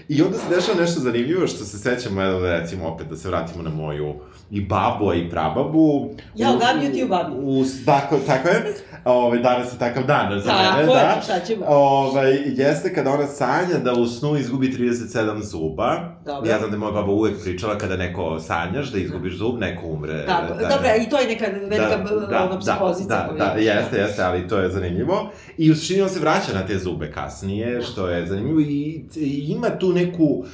[0.07, 3.63] I onda se dešava nešto zanimljivo što se sećamo, evo recimo opet da se vratimo
[3.63, 4.15] na moju
[4.51, 6.09] i babu, a i prababu.
[6.35, 7.31] Ja, gabio ti u babi.
[7.35, 8.75] U, tako, tako je.
[9.05, 11.21] Ove, danas je takav dan za tako mene, je, da.
[11.23, 11.65] šta ćemo?
[11.67, 16.19] Ove, jeste kada ona sanja da u snu izgubi 37 zuba.
[16.25, 16.49] Dobro.
[16.49, 19.87] Ja znam da je moja baba uvek pričala kada neko sanjaš da izgubiš zub, neko
[19.87, 20.25] umre.
[20.25, 23.07] Tako, da, dobro, i to je neka velika da, da, ono, psihozica.
[23.07, 25.31] Da, da, da, jeste, jeste, ali to je zanimljivo.
[25.57, 29.45] I u suštini on se vraća na te zube kasnije, što je zanimljivo i, i
[29.47, 30.45] ima tu neku, uh,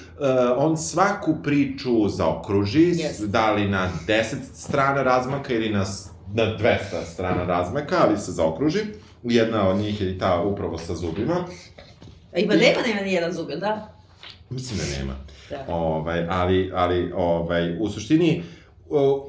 [0.58, 3.28] on svaku priču zaokruži, Jeste.
[3.28, 5.86] da li na 10 strana razmaka ili na,
[6.36, 8.80] na 200 strana razmaka, ali se zaokruži.
[9.24, 11.46] Jedna od njih je i ta upravo sa zubima.
[12.34, 13.94] A ima nema, nema ni jedan zub, da?
[14.50, 15.14] Mislim da nema.
[15.50, 15.74] Da.
[15.74, 18.44] Ovaj, ali, ali ovaj, u suštini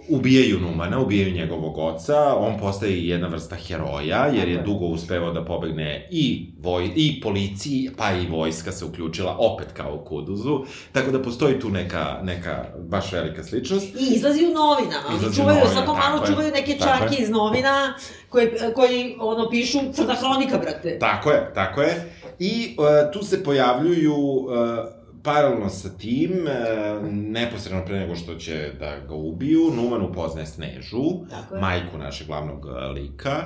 [0.09, 5.45] ubijaju Numana, ubijaju njegovog oca, on postaje jedna vrsta heroja, jer je dugo uspevao da
[5.45, 11.11] pobegne i, voj, i policiji, pa i vojska se uključila, opet kao u Kuduzu, tako
[11.11, 13.87] da postoji tu neka, neka baš velika sličnost.
[13.87, 16.27] I izlazi u novinama, Izlazi čuvaju, novinama, svako malo je.
[16.27, 17.23] čuvaju neke čarke je.
[17.23, 17.95] iz novina,
[18.29, 20.99] koji, koji ono, pišu crna hronika, brate.
[20.99, 22.13] Tako je, tako je.
[22.39, 24.96] I uh, tu se pojavljuju uh,
[25.27, 31.05] paralelno sa tim, uh, neposredno pre nego što će da ga ubiju, Numan upoznaje Snežu,
[31.61, 33.45] majku našeg glavnog uh, lika,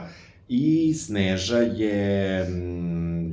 [0.49, 2.47] i Sneža je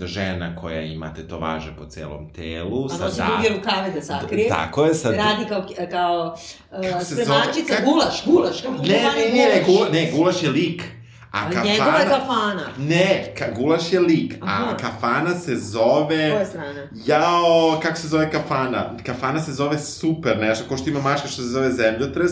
[0.06, 2.86] žena koja ima tetovaže po celom telu.
[2.86, 4.50] A sa nosi da- duge rukave da sakrije.
[4.50, 5.12] Tako je, sa...
[5.12, 6.38] Radi kao, kao
[6.70, 10.50] Kako uh, spremačica, Kako- gulaš, gulaš, kao Ne, ne, ne, ne, gula, ne, gulaš je
[10.50, 10.84] lik.
[11.32, 11.72] A Ali kafana...
[11.72, 12.64] njegova je kafana.
[12.78, 14.78] Ne, ka, gulaš je lik, a Aha.
[14.78, 16.32] kafana se zove...
[16.32, 16.88] Koja strana?
[17.06, 18.90] Jao, kako se zove kafana?
[19.06, 22.32] Kafana se zove super nešto, ko što ima maška što se zove zemljotres,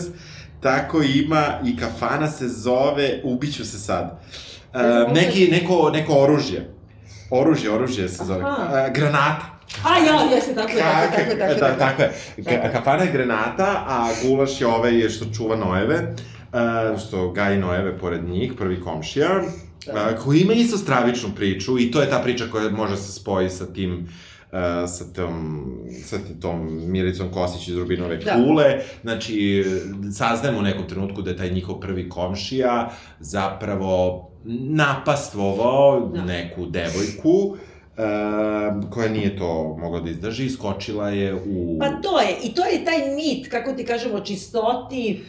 [0.60, 4.20] tako ima i kafana se zove, ubiću se sad,
[4.74, 6.74] uh, neki, neko, neko oružje.
[7.30, 8.44] Oružje, oružje se zove.
[8.44, 8.86] Aha.
[8.86, 9.46] Uh, granata.
[9.84, 11.54] A ja, jeste, tako je, tako tako tako.
[11.60, 12.12] Da, tako je.
[12.36, 12.62] Tako je.
[12.62, 16.14] Ka- Kafana je granata, a gulaš je ovaj što čuva nojeve,
[16.92, 19.28] uh, što gaji nojeve pored njih, prvi komšija,
[19.86, 19.92] Da.
[20.16, 23.50] uh, koji ima isto stravičnu priču i to je ta priča koja može se spoji
[23.50, 24.08] sa tim
[24.46, 25.64] Uh, sa tom,
[26.04, 28.34] sa tom Miricom Kosić iz Rubinove Da.
[28.34, 28.78] kule.
[29.02, 29.64] Znači,
[30.12, 32.90] saznajemo u nekom trenutku da je taj njihov prvi komšija
[33.20, 34.28] zapravo
[34.70, 36.24] napastvovao Da.
[36.24, 37.56] neku devojku uh,
[38.90, 41.78] koja nije to mogla da izdrži, iskočila je u...
[41.80, 45.20] Pa to je, i to je taj mit, kako ti kažemo, čistoti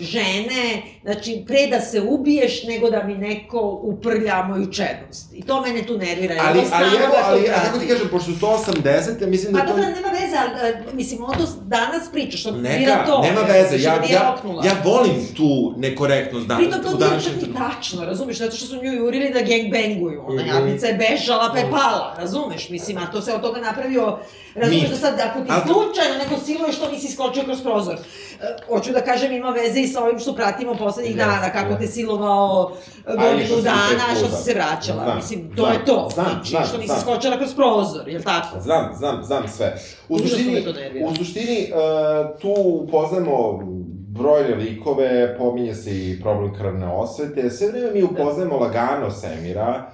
[0.00, 0.62] žene,
[1.02, 5.32] znači, pre da se ubiješ nego da mi neko uprlja moju čednost.
[5.32, 6.34] I to mene tu nervira.
[6.38, 7.60] Ali, ali stalno evo, to ali, prati.
[7.62, 9.72] kako ti kažem, pošto su to 80, ja mislim da Pa to...
[9.72, 13.20] dobro, nema veze, ali, e, mislim, to danas priča, što Neka, to.
[13.22, 17.62] nema veze, ja, nije ja, ja volim tu nekorektnost dan, Pritom to nije čak trenutku.
[17.64, 20.50] tačno, razumeš, zato što su nju jurili da gangbanguju, ona Mhm.
[20.50, 24.18] jadnica je bežala pa je pala, razumeš, mislim, a to se od toga napravio,
[24.54, 27.94] razumeš da sad ako ti slučajno neko siluje što nisi skočio kroz prozor.
[27.94, 27.98] E,
[28.68, 31.78] hoću da kažem, ima veze i sa ovim što pratimo poslednjih Jeste, dana, kako da.
[31.78, 36.08] te silovao i godinu dana, što si se vraćala, Znam, mislim, to znam, je to,
[36.14, 37.00] znam, znači, znam, što nisi znam.
[37.00, 38.60] skočila kroz prozor, jel tako?
[38.60, 39.78] Znam, znam, znam sve.
[40.08, 40.64] U suštini,
[41.04, 43.60] u suštini uh, tu upoznajemo
[44.18, 49.90] brojne likove, pominje se i problem krvne osvete, sve vreme mi upoznajemo lagano Semira,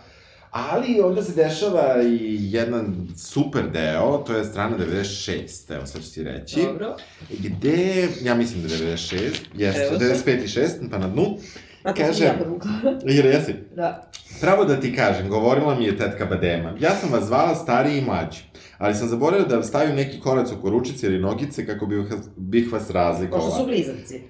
[0.52, 6.12] ali onda se dešava i jedan super deo, to je strana 96, evo sad ću
[6.12, 6.96] ti reći, Dobro.
[7.30, 9.20] gde, ja mislim da je 96,
[9.54, 10.08] jeste, Evo sad.
[10.26, 11.36] 95 i 6, pa na dnu,
[11.82, 12.34] A to Kaže- ja
[13.06, 14.10] jer jesi, da.
[14.40, 16.74] Pravo da ti kažem, govorila mi je tetka Badema.
[16.80, 18.38] Ja sam vas zvala stariji i mlađi,
[18.78, 22.64] ali sam zaboravila da stavim neki korac oko ručice ili nogice kako bih, vas- bih
[22.64, 23.64] vas Pošto su razlikovala.
[23.66, 24.20] blizanci.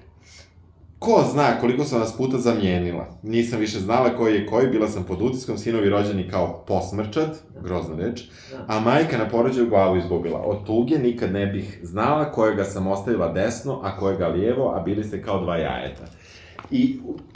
[1.05, 3.07] Ko zna koliko sam vas puta zamijenila.
[3.23, 7.97] Nisam više znala koji je koji, bila sam pod utiskom, sinovi rođeni kao posmrčad, grozna
[7.97, 8.23] reč,
[8.67, 10.39] a majka na porođaju glavu izgubila.
[10.39, 15.05] Od tuge nikad ne bih znala kojega sam ostavila desno, a kojega lijevo, a bili
[15.05, 16.03] ste kao dva jajeta.
[16.71, 16.83] I,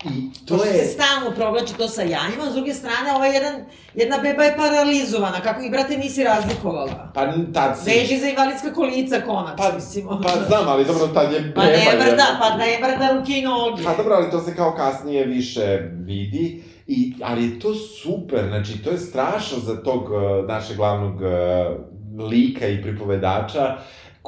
[0.04, 0.12] i
[0.46, 0.72] to To je...
[0.74, 3.54] se stalno provlači to sa jajima, s druge strane, ovaj jedan,
[3.94, 7.10] jedna beba je paralizovana, kako ih, brate, nisi razlikovala.
[7.14, 7.20] Pa
[7.54, 7.90] tad si...
[7.90, 10.06] Veži za invalidska kolica, konačno, Pa, mislim.
[10.22, 13.32] pa znam, ali dobro, tad je Pa ne beba, brda, je- pa ne brda ruke
[13.32, 13.84] i noge.
[13.84, 16.62] Pa dobro, ali to se kao kasnije više vidi.
[16.88, 21.26] I, ali je to super, znači to je strašno za tog uh, našeg glavnog uh,
[22.22, 23.76] lika i pripovedača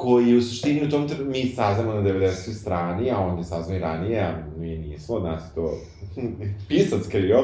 [0.01, 1.15] koji u suštini u tom tr...
[1.25, 2.53] mi saznamo na 90.
[2.53, 5.77] strani, a on je saznao i ranije, a mi nismo, od nas je to
[6.67, 7.43] pisac krio,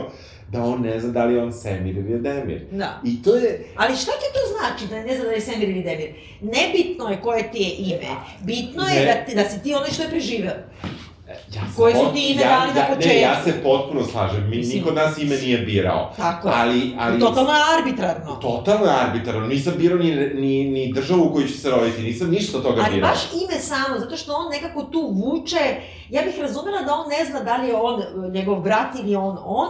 [0.52, 2.66] da on ne zna da li je on Semir ili je Demir.
[2.72, 3.02] Da.
[3.04, 3.66] I to je...
[3.76, 6.14] Ali šta ti to znači da ne zna da je Semir ili Demir?
[6.42, 8.10] Nebitno je koje ti je ime.
[8.44, 9.06] Bitno je Ne.
[9.06, 10.54] da, ti, da si ti ono što je preživeo.
[11.54, 13.08] Ja Koje su ti ime ja, dali na ja, početku?
[13.08, 16.14] Ne, ja se potpuno slažem, mi, Mislim- niko od nas ime nije birao.
[16.18, 16.50] Tako.
[16.54, 17.20] Ali, ali...
[17.20, 18.36] Totalno je arbitrarno.
[18.36, 22.30] Totalno je arbitrarno, nisam birao ni, ni, ni državu u kojoj ću se roditi, nisam
[22.30, 23.10] ništa toga Ali birao.
[23.10, 25.60] baš ime samo, zato što on nekako tu vuče,
[26.10, 29.38] ja bih razumela da on ne zna da li je on njegov brat ili on
[29.46, 29.68] on,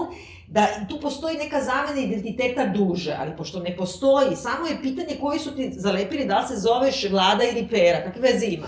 [0.47, 5.39] da tu postoji neka zamena identiteta duže, ali pošto ne postoji, samo je pitanje koji
[5.39, 8.67] su ti zalepili da li se zoveš Vlada ili Pera, kakve veze ima?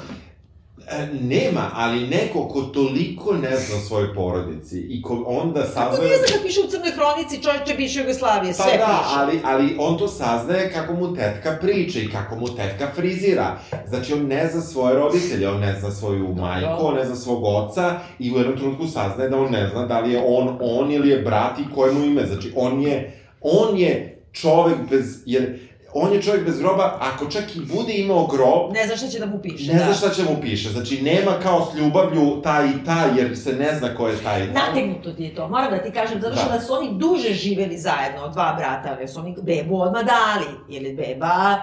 [0.92, 5.74] E, nema, ali neko ko toliko ne zna o svojoj porodici i ko onda Kako
[5.74, 6.10] saznaje...
[6.10, 9.16] nije zna kad piše u Crnoj hronici čovječe bivše Jugoslavije, Pa sve da, piše.
[9.18, 13.60] ali, ali on to saznaje kako mu tetka priča i kako mu tetka frizira.
[13.88, 17.44] Znači, on ne zna svoje roditelje, on ne zna svoju majku, on ne zna svog
[17.44, 20.92] oca i u jednom trenutku saznaje da on ne zna da li je on on
[20.92, 22.26] ili je brat i koje mu ime.
[22.26, 25.60] Znači, on je, on je čovek bez, jer
[25.98, 29.20] on je čovjek bez groba, ako čak i bude imao grob, Ne zna šta će
[29.20, 29.86] da mu piše, ne da.
[29.86, 30.70] zna šta će mu piše.
[30.70, 34.44] Znači, nema kao s ljubavlju taj i taj, jer se ne zna ko je taj
[34.44, 34.68] i taj.
[34.68, 36.54] Nategnuto ti je to, moram da ti kažem, zato što Da.
[36.54, 36.62] da.
[36.62, 40.94] su oni duže živeli zajedno, dva brata, jer su oni bebu odmah dali, jer je
[40.96, 41.56] beba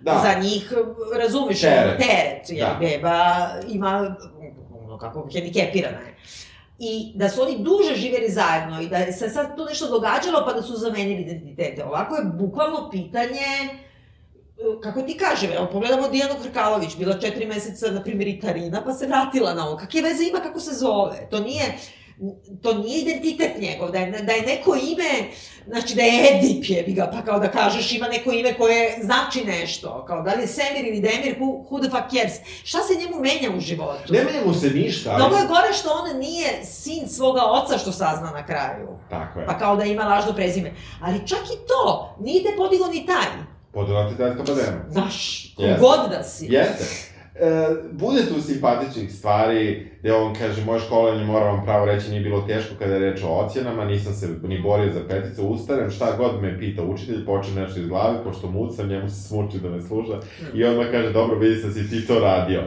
[0.00, 0.20] Da.
[0.24, 0.72] za njih,
[1.18, 1.98] razumeš, Teret.
[1.98, 2.76] teret, jer Da.
[2.80, 3.24] beba
[3.68, 4.16] ima,
[5.00, 6.14] kako, hendikepirana je.
[6.78, 10.52] I da su oni duže živjeli zajedno i da se sad tu nešto događalo pa
[10.52, 11.84] da su zamenili identitete.
[11.84, 13.46] Ovako je bukvalno pitanje
[14.82, 18.92] kako ti kažem, evo pogledamo Dijanu Hrkalović, bila četiri meseca, na primjer, i Tarina, pa
[18.92, 19.76] se vratila na ovo.
[19.76, 21.28] Kakve veze ima kako se zove?
[21.30, 21.78] To nije,
[22.62, 25.30] to nije identitet njegov, da je, da je neko ime,
[25.66, 29.44] znači da je Edip jebi ga, pa kao da kažeš ima neko ime koje znači
[29.44, 32.32] nešto, kao da li je Semir ili Demir, who, who the fuck cares?
[32.64, 34.12] Šta se njemu menja u životu?
[34.12, 35.18] Ne menja mu se ništa, ali...
[35.18, 38.88] Mnogo je gore što on nije sin svoga oca što sazna na kraju.
[39.10, 39.46] Tako je.
[39.46, 40.72] Pa kao da ima lažno prezime.
[41.00, 43.26] Ali čak i to, nije te podigao ni taj.
[43.72, 44.84] Podela ti tetka badema.
[44.88, 45.80] Znaš, Jeste.
[45.80, 46.46] god da si.
[46.50, 47.07] Jeste.
[47.40, 52.22] E, bude tu simpatičnih stvari, gde on kaže, moje školanje, moram vam pravo reći, nije
[52.22, 56.16] bilo teško kada je reč o ocjenama, nisam se ni borio za petice, ustanem, šta
[56.16, 59.82] god me pita učitelj, počne nešto iz glave, pošto mucam, njemu se smuči da me
[59.82, 60.20] sluša,
[60.54, 62.62] i odmah kaže, dobro, vidi da si ti to radio.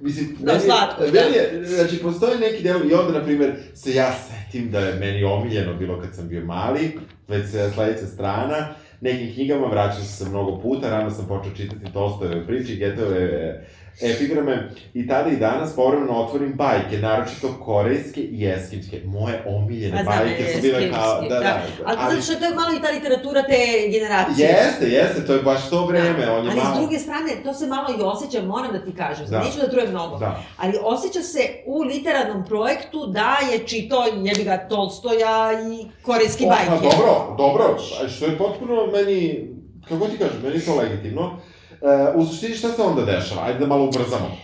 [0.00, 1.12] Mislim, Da, slatko, da.
[1.12, 4.94] meni je, znači, postoje neki deo, i onda, na primer, se ja setim da je
[4.94, 6.98] meni omiljeno bilo kad sam bio mali,
[7.28, 11.92] već se sledeća strana, nekim knjigama, vraćao sam se mnogo puta, rano sam počeo čitati
[11.92, 13.64] Tolstojeve priče, Getove
[14.00, 19.00] epigrame, i tada i danas povremeno otvorim bajke, naročito korejske i eskimske.
[19.04, 22.32] Moje omiljene A znam, bajke su bile kao, eskimski, da, da, Ali, ali zato što
[22.32, 24.48] je to malo i ta literatura te generacije.
[24.48, 26.76] Jeste, jeste, to je baš to vreme, on je ali malo...
[26.76, 29.38] s druge strane, to se malo i osjeća, moram da ti kažem, Da.
[29.38, 30.42] neću da trujem mnogo, Da.
[30.56, 36.48] ali osjeća se u literarnom projektu da je čitao jebi ga Tolstoja i korejske O,
[36.48, 36.66] bajke.
[36.68, 37.64] Pa dobro, dobro,
[38.04, 39.48] a što je potpuno meni,
[39.88, 41.36] kako ti kažem, meni je to legitimno.
[41.70, 43.42] E, u suštini šta se onda dešava?
[43.42, 44.36] Ajde da malo ubrzamo.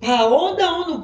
[0.00, 1.02] Pa onda on,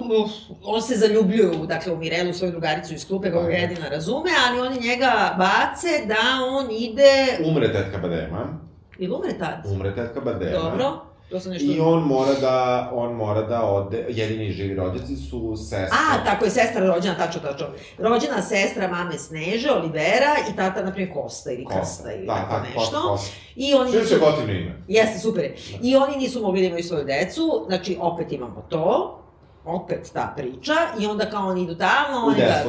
[0.64, 4.60] on se zaljubljuje, u, dakle, u Mirelu, svoju drugaricu iz klupe, koga jedina razume, ali
[4.60, 7.38] oni njega bace da on ide...
[7.44, 8.58] Umre tetka Badema,
[8.98, 9.72] Ili umre tad?
[9.72, 10.52] umre tetka Badema.
[10.58, 11.72] Dobro, to sam nešto...
[11.72, 15.88] I on mora da, on mora da ode, jedini živi rođaci su sestra.
[15.90, 17.66] A, tako je, sestra rođena, tačno, tačno.
[17.98, 22.50] Rođena sestra mame Sneže, Olivera i tata, na primjer, Kosta ili Krsta ili da, tako
[22.50, 23.08] tako, nešto.
[23.08, 23.36] Kosta.
[23.56, 24.14] I oni nisu...
[24.14, 24.82] je gotivno ime.
[24.88, 25.44] Jeste, super.
[25.44, 25.56] je.
[25.82, 29.18] I oni nisu mogli da imaju svoju decu, znači opet imamo to,
[29.64, 32.62] opet ta priča, i onda kao oni idu tamo, U oni ga...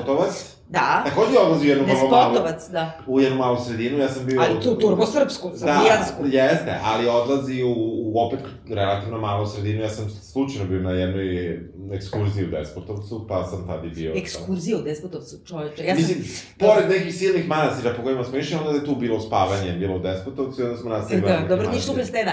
[0.70, 2.40] Da, Takođe odlazi u jednu vrlo malu,
[2.72, 2.92] da.
[3.08, 4.42] u jednu malu sredinu, ja sam bio...
[4.42, 6.24] Ali tu turbosrpsku, Da, srbijansku.
[6.26, 7.74] jeste, ali odlazi u,
[8.06, 8.40] u opet
[8.70, 9.82] relativno malu sredinu.
[9.82, 11.60] Ja sam slučajno bio na jednoj
[11.94, 14.14] ekskurziji u Despotovcu, pa sam tad i bio.
[14.16, 15.84] Ekskurzija u Despotovcu, čoveče.
[15.86, 16.04] Ja sam...
[16.04, 16.24] Mislim,
[16.60, 20.00] pored nekih silnih manastira po kojima smo išli, onda je tu bilo spavanje, bilo u
[20.00, 22.32] Despotovcu i onda smo nastavili Da, dobro, ništa u Prstena.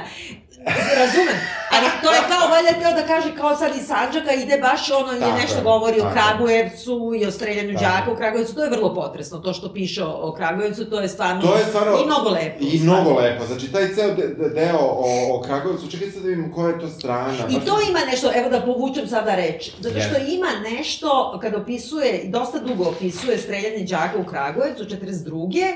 [1.00, 1.38] Razumem,
[1.74, 5.12] ali to je kao, valjda teo da kaže kao sad iz Sandžaka ide baš ono,
[5.12, 6.12] je Tako nešto je, govori o je.
[6.12, 10.32] Kragujevcu i o streljanju đaka u Kragujevcu, to je vrlo potresno, to što piše o,
[10.32, 11.42] Kragujevcu, to je stvarno...
[11.42, 11.98] To je stvarno...
[12.02, 12.56] I mnogo lepo.
[12.60, 13.02] I stvarno.
[13.02, 13.46] mnogo lepo.
[13.46, 16.80] Znači, taj ceo de, de, deo o, o Kragujevcu, čekaj sad da vidim koja je
[16.80, 17.32] to strana.
[17.50, 20.34] I baš- to ima nešto, evo da povučem sada reč, zato što Jeste.
[20.34, 25.74] ima nešto, kad opisuje, dosta dugo opisuje streljanje đaka u Kragujevcu, 42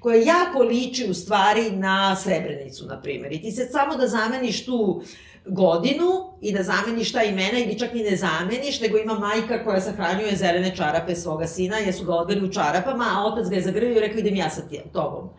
[0.00, 3.32] koje jako liči u stvari na Srebrenicu, na primjer.
[3.32, 5.02] I ti se samo da zameniš tu
[5.46, 6.06] godinu
[6.40, 10.36] i da zameniš ta imena ili čak ni ne zameniš, nego ima majka koja sahranjuje
[10.36, 13.96] zelene čarape svoga sina, jer su ga odveli u čarapama, a otac ga je zagrlio
[13.96, 15.30] i rekao idem ja sa tobom.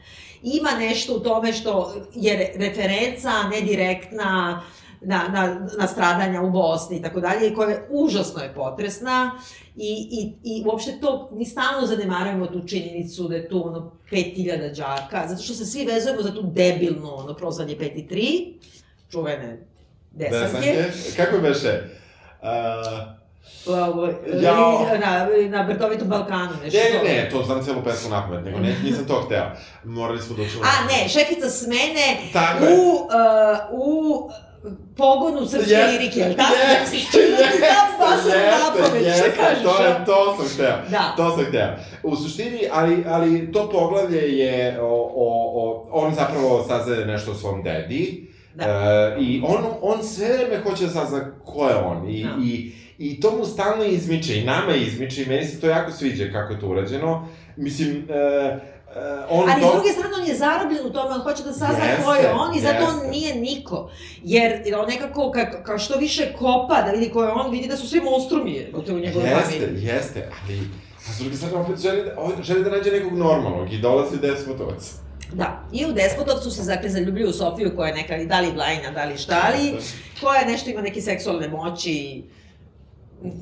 [0.43, 4.61] Ima nešto u tome što je re- referenca, ne direktna,
[5.01, 9.39] na, na, na stradanja u Bosni i tako dalje, i koja je užasno je potresna
[9.75, 14.75] i, i, i uopšte to, mi stalno zanemarujemo tu činjenicu da je tu ono 5000
[14.77, 18.53] đaka, zato što se svi vezujemo za tu debilnu ono prozvanje 5 i 3,
[19.11, 19.74] čuvene
[20.15, 20.73] desanke.
[20.73, 21.17] desanke.
[21.17, 21.81] Kako beše?
[22.41, 23.15] Uh
[24.41, 24.85] Jao.
[24.99, 26.79] na, na Brdovitom Balkanu, nešto.
[26.79, 29.51] Ne, ne, ne, to znam celu pesmu na pamet, nego ne, nisam to hteo.
[29.83, 30.57] Morali smo doći...
[30.63, 34.29] A, ne, Šekica smene Tako u, uh, u
[34.97, 36.53] pogonu srpske yes, lirike, je li tako?
[36.53, 37.17] Jeste, jeste,
[38.99, 41.13] jeste, jeste, to, je, to sam hteo, da.
[41.17, 41.69] to sam hteo.
[42.03, 47.35] U suštini, ali, ali to poglavlje je, o, o, o, on zapravo saznaje nešto o
[47.35, 48.63] svom dedi, da.
[48.63, 52.29] E, i on, on sve vreme hoće da sazna ko je on, i, da.
[52.43, 56.25] i I to mu stalno izmiče, i nama izmiče, i meni se to jako sviđa
[56.31, 57.27] kako je to urađeno.
[57.55, 59.67] Mislim, e, Uh, on Ali do...
[59.67, 62.33] s druge strane on je zarobljen u tome, on hoće da sazna jeste, ko je
[62.33, 62.91] on i zato jeste.
[62.91, 63.91] on nije niko.
[64.23, 67.77] Jer on nekako, ka, kao što više kopa da vidi ko je on, vidi da
[67.77, 69.85] su svi monstrumi u njegovoj jeste, familiji.
[69.85, 70.59] Jeste, jeste, ali
[71.09, 75.04] a s druge strane opet želi, da, želi da nađe nekog normalnog i dolazi Despotovac.
[75.33, 78.91] Da, i u Despotovcu se dakle zaljubio u Sofiju koja je neka, da li blajna,
[78.91, 79.73] da li šta li,
[80.21, 82.23] koja nešto ima neke seksualne moći,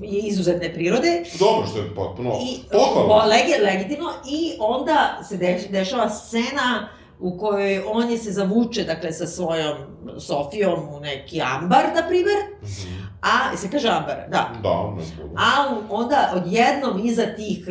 [0.01, 1.23] je izuzetne prirode.
[1.39, 3.29] Dobro, što je potpuno I, pohvalno.
[3.29, 4.09] Legi, legitimno.
[4.29, 9.77] I onda se deš, dešava scena u kojoj on je se zavuče, dakle, sa svojom
[10.19, 13.05] Sofijom u neki ambar, na primer, mm -hmm.
[13.21, 14.49] a, se kaže ambar, da.
[14.63, 15.03] Da, ne
[15.37, 17.67] A onda odjednom iza tih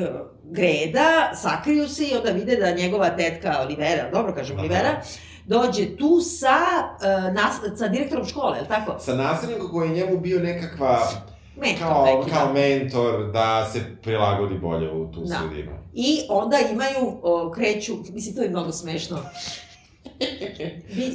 [0.53, 4.63] greda sakriju se i onda vide da njegova tetka Olivera, dobro kažem Aha.
[4.65, 5.01] Olivera,
[5.47, 8.99] dođe tu sa, uh, nas, sa direktorom škole, je li tako?
[8.99, 10.99] Sa nastavnikom koji je njemu bio nekakva
[11.57, 12.53] mentor kao, neki, kao da.
[12.53, 15.35] mentor da se prilagodi bolje u tu da.
[15.35, 15.73] sredinu.
[15.95, 19.19] I onda imaju, o, kreću, mislim, to je mnogo smešno.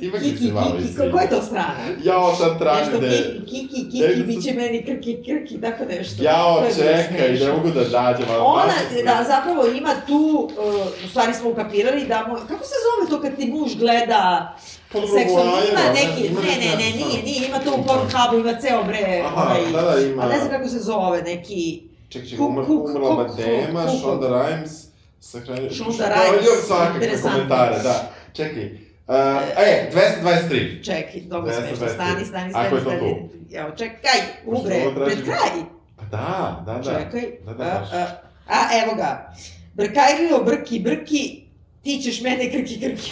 [0.02, 1.74] Ipak kiki, kiki, koja je to strana?
[2.04, 3.42] Jao, sad traži da je...
[3.46, 6.24] Kiki, kiki, bit će meni krki, krki, tako nešto.
[6.24, 8.74] Jao, čekaj, ne mogu da nađem, ali Ona,
[9.06, 12.36] da, zapravo ima tu, uh, u stvari smo ukapirali da mo...
[12.36, 14.56] Kako se zove to kad ti muž gleda
[14.92, 19.24] seksualno, ima neki, ne, ne, ne, nije, nije, ima to u Pornhubu, ima ceo bre,
[19.26, 20.24] Aha, ovaj, da, da, ima.
[20.24, 21.84] A ne znam kako se zove, neki...
[22.10, 24.72] Ček, ček, umr, umrla Madema, Shonda Rhimes,
[25.20, 25.70] sa krajem...
[25.72, 28.17] Shonda Rhimes, svakakve komentare, da.
[28.38, 29.14] Čekaj, Uh,
[29.58, 30.84] e, 223.
[30.84, 32.68] Čekaj, dobro smešno, stani, stani, stani.
[32.68, 33.30] Ako je to tu?
[33.56, 35.64] Evo, čekaj, ubre, pred kraj.
[35.96, 36.84] Pa da, da, da.
[36.84, 38.06] Čekaj, da, da, a, a,
[38.48, 39.34] a, evo ga.
[39.74, 41.44] Brkajlio, brki, brki,
[41.84, 43.12] ti ćeš mene krki, krki.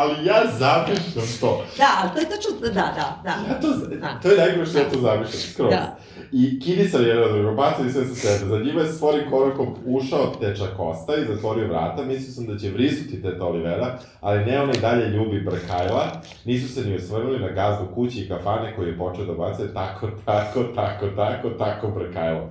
[0.00, 1.64] Ali ja zamišljam to.
[1.78, 3.34] Da, ali to je tačno, da, da, da.
[3.48, 4.20] Ja to, da.
[4.22, 5.70] to je najgore što ja to zamišljam, skroz.
[5.70, 5.96] Da.
[6.32, 8.50] I kinisar je jedan drugo, bacili sve sa sebe.
[8.50, 12.04] Za njima je stvorim korakom ušao teča Kosta i zatvorio vrata.
[12.04, 16.06] Mislio sam da će vrisuti teta Olivera, ali ne, ona i dalje ljubi Brkajla.
[16.44, 20.08] Nisu se ni osvrnuli na gazdu kući i kafane koji je počeo da bace tako,
[20.24, 22.50] tako, tako, tako, tako Brkajlo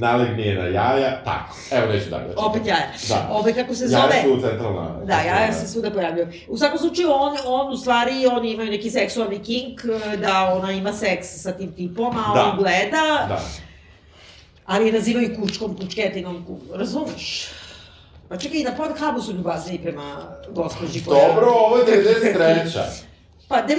[0.00, 1.56] nalegne na jaja, tako.
[1.70, 2.34] Evo neću dalje.
[2.36, 2.92] Opet jaja.
[3.08, 3.28] Da.
[3.30, 4.02] Ove kako se zove...
[4.02, 5.00] Jaja su centralna.
[5.04, 6.28] Da, jaja se svuda pojavljaju.
[6.48, 9.80] U svakom slučaju, on, on u stvari, oni imaju neki seksualni kink,
[10.20, 12.44] da ona ima seks sa tim tipom, a da.
[12.44, 13.26] on gleda.
[13.28, 13.40] Da.
[14.66, 17.48] Ali je nazivaju kučkom, kučketinom, razumeš?
[18.28, 20.16] Pa čekaj, na podhubu su ljubazni prema
[20.50, 21.28] gospođi koja...
[21.28, 23.10] Dobro, ovo je 93.
[23.48, 23.74] Pa, 93.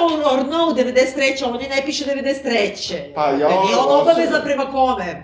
[0.00, 1.44] on, or no, 93.
[1.44, 3.14] on ne piše 93.
[3.14, 3.48] Pa, ja...
[3.48, 5.22] Nije on obaveza prema kome?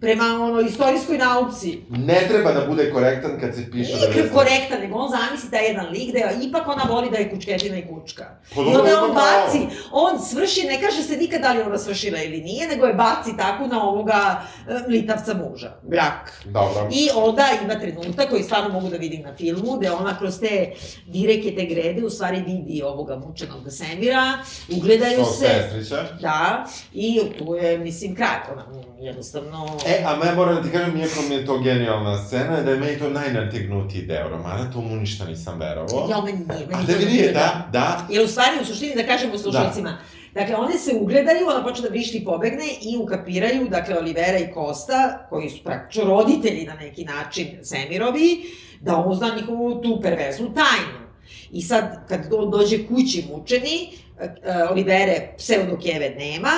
[0.00, 1.82] Prema ono, istorijskoj nauci.
[1.88, 5.56] Ne treba da bude korektan kad se piše Nije da korektan, nego on zamisli da
[5.56, 8.24] je jedan lik, da je, ipak ona voli da je kučketina i kučka.
[8.54, 12.22] Pa, I onda on baci, on svrši, ne kaže se nikad da li ona svršila
[12.22, 16.42] ili nije, nego je baci tako na ovoga e, litavca muža, brak.
[16.44, 16.88] Dobro.
[16.92, 20.72] I onda ima trenutak koji stvarno mogu da vidim na filmu, gde ona kroz te
[21.06, 24.38] direke, te grede, u stvari vidi ovoga mučenog Semira,
[24.76, 25.46] ugledaju to se.
[25.46, 26.06] Sestrića.
[26.20, 28.66] Da, i tu je, mislim, kraj, ona
[29.00, 29.78] jednostavno...
[29.86, 32.78] E, a me moram da ti kažem, iako mi je to genijalna scena, da je
[32.78, 36.08] meni to najnategnutiji deo romana, to mu ništa nisam verovao.
[36.10, 36.66] Ja, meni nije.
[36.66, 38.06] Meni a da vidi, da, da.
[38.10, 39.98] Jer u stvari, u suštini, da kažemo slušalcima, da.
[40.34, 44.52] Dakle, one se ugledaju, ona počne da vrišti i pobegne i ukapiraju, dakle, Olivera i
[44.52, 48.42] Kosta, koji su praktično roditelji na neki način Semirovi,
[48.80, 51.10] da on zna njihovu tu perverznu tajnu.
[51.52, 56.50] I sad, kad on dođe kući mučeni, e, e, Olivere pseudokjeve nema,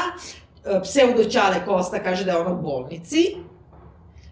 [0.65, 3.37] E, pseudoćale Kosta kaže da je ona u bolnici,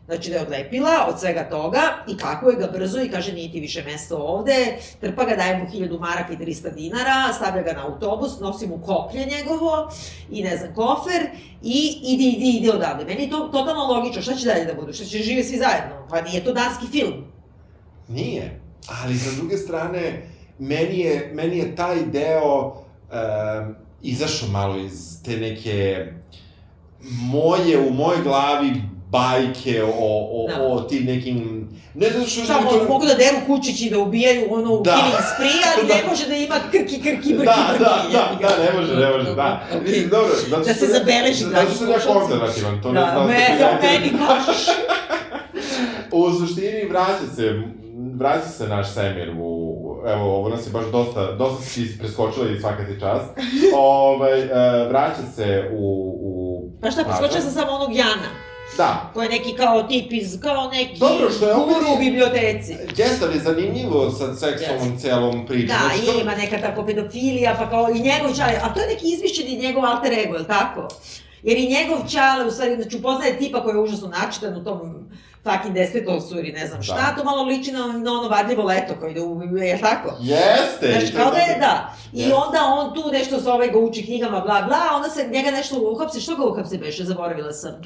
[0.06, 3.52] znači da je odlepila od svega toga i kako je ga brzo i kaže nije
[3.52, 7.72] ti više mesto ovde, trpa ga, daje mu 1000 maraka i 300 dinara, stavlja ga
[7.72, 9.90] na autobus, nosi mu koplje njegovo
[10.30, 11.22] i ne znam, kofer
[11.62, 13.04] i ide, ide, ide odavde.
[13.04, 16.06] Meni je to totalno logično, šta će dalje da budu, šta će žive svi zajedno?
[16.10, 17.24] Pa nije to danski film.
[18.08, 18.60] Nije,
[19.02, 20.26] ali sa druge strane,
[20.58, 26.06] meni je, meni je taj deo, um, izašao malo iz te neke
[27.02, 28.72] moje, u mojoj glavi
[29.10, 30.62] bajke o, o, da.
[30.62, 31.68] o tim nekim...
[31.94, 32.44] Ne znam što...
[32.44, 32.86] Šta, to...
[32.88, 34.94] mogu da deru kućići i da ubijaju ono u da.
[34.94, 35.94] killing spree, ali da.
[35.94, 37.84] ne može da ima krki, krki, brki, da, brki.
[37.84, 39.62] Da, da, da, ne može, ne može, da.
[39.72, 39.82] Okay.
[39.82, 41.50] Mislim, dobro, zato da se zabeleži, da.
[41.50, 43.26] Zato što sam ja konzervativan, to da, ne znam.
[43.26, 44.66] Da, me, meni kažeš.
[46.12, 47.62] u suštini vraća se,
[48.14, 49.59] vraća se naš semir u,
[50.06, 53.28] evo, ovo nas je baš dosta, dosta si preskočila i svaka ti čast.
[53.76, 54.48] ovaj, uh,
[54.88, 56.70] vraća se u, u...
[56.82, 58.50] Pa šta, preskočila sam samo onog Jana.
[58.76, 59.10] Da.
[59.14, 62.76] Ko je neki kao tip iz, kao neki Dobro, što je guru u biblioteci.
[62.96, 65.00] Jeste, ali zanimljivo sa seksualnom yes.
[65.00, 65.68] celom pričom.
[65.68, 66.20] Da, znači, to...
[66.20, 69.84] ima neka tako pedofilija, pa kao i njegov čale, a to je neki izmišljeni njegov
[69.84, 70.88] alter ego, je li tako?
[71.42, 75.10] Jer i njegov čale, u stvari, znači upoznaje tipa koji je užasno načitan u tom
[75.44, 77.16] fucking Despetovcu ili ne znam šta, da.
[77.16, 80.16] to malo liči na, na ono vadljivo leto koji ide u, je tako?
[80.20, 80.92] Jeste!
[80.92, 81.94] Znači, kao da je, da.
[82.12, 82.34] I Jeste.
[82.34, 86.20] onda on tu nešto zove ga uči knjigama, bla, bla, onda se njega nešto uhapse,
[86.20, 87.82] što ga uhapse beše, zaboravila sam.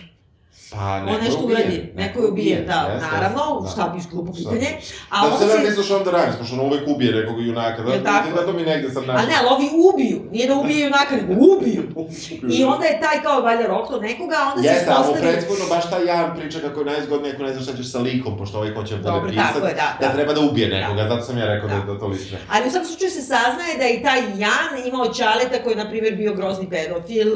[0.77, 3.70] Pa, neko on nešto uradi, neko je ubije, da, yes, naravno, da.
[3.70, 4.68] šta biš glupo pitanje.
[5.11, 7.91] A da, se ne misliš on da radiš, pošto on uvek ubije nekog junaka, da,
[7.91, 9.25] da, da to mi negde sam našao.
[9.25, 11.83] A ne, ali ovi ubiju, nije da ubije junaka, nego ubiju.
[12.57, 15.27] I onda je taj kao valjda rokto nekoga, a onda Jeste, se postavi...
[15.27, 17.99] Jeste, ali baš taj Jan priča kako je najzgodnije ako ne znaš šta ćeš sa
[17.99, 21.03] likom, pošto ovaj hoće da bude pisat, je, da, da, da, treba da ubije nekoga,
[21.03, 21.09] da.
[21.09, 22.37] zato sam ja rekao da, da, da to liče.
[22.51, 25.91] Ali u svakom slučaju se saznaje da i taj Jan imao Čaleta koji je, na
[25.91, 27.31] primjer, bio grozni pedofil,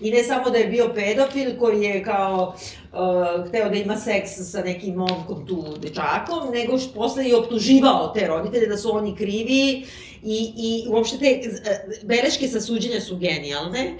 [0.00, 2.54] i ne samo da je bio pedofil, koji je kao
[2.92, 8.12] uh, hteo da ima seks sa nekim momkom tu dečakom, nego što posle i optuživao
[8.14, 9.86] te roditelje da su oni krivi
[10.22, 13.94] i, i uopšte te uh, beleške sa suđenja su genijalne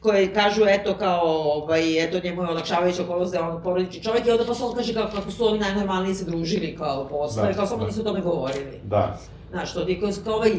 [0.00, 4.26] koje kažu, eto, kao, ovaj, eto, njemu je olakšavajuća okolnost da je on porodični čovjek
[4.26, 7.52] i onda posle on kaže kao, kako su ovi najnormalniji se družili kao posle, da,
[7.52, 7.86] kao samo da.
[7.86, 8.80] nisu o tome govorili.
[8.84, 9.18] Da.
[9.50, 10.52] Znaš, to ti kao ovaj,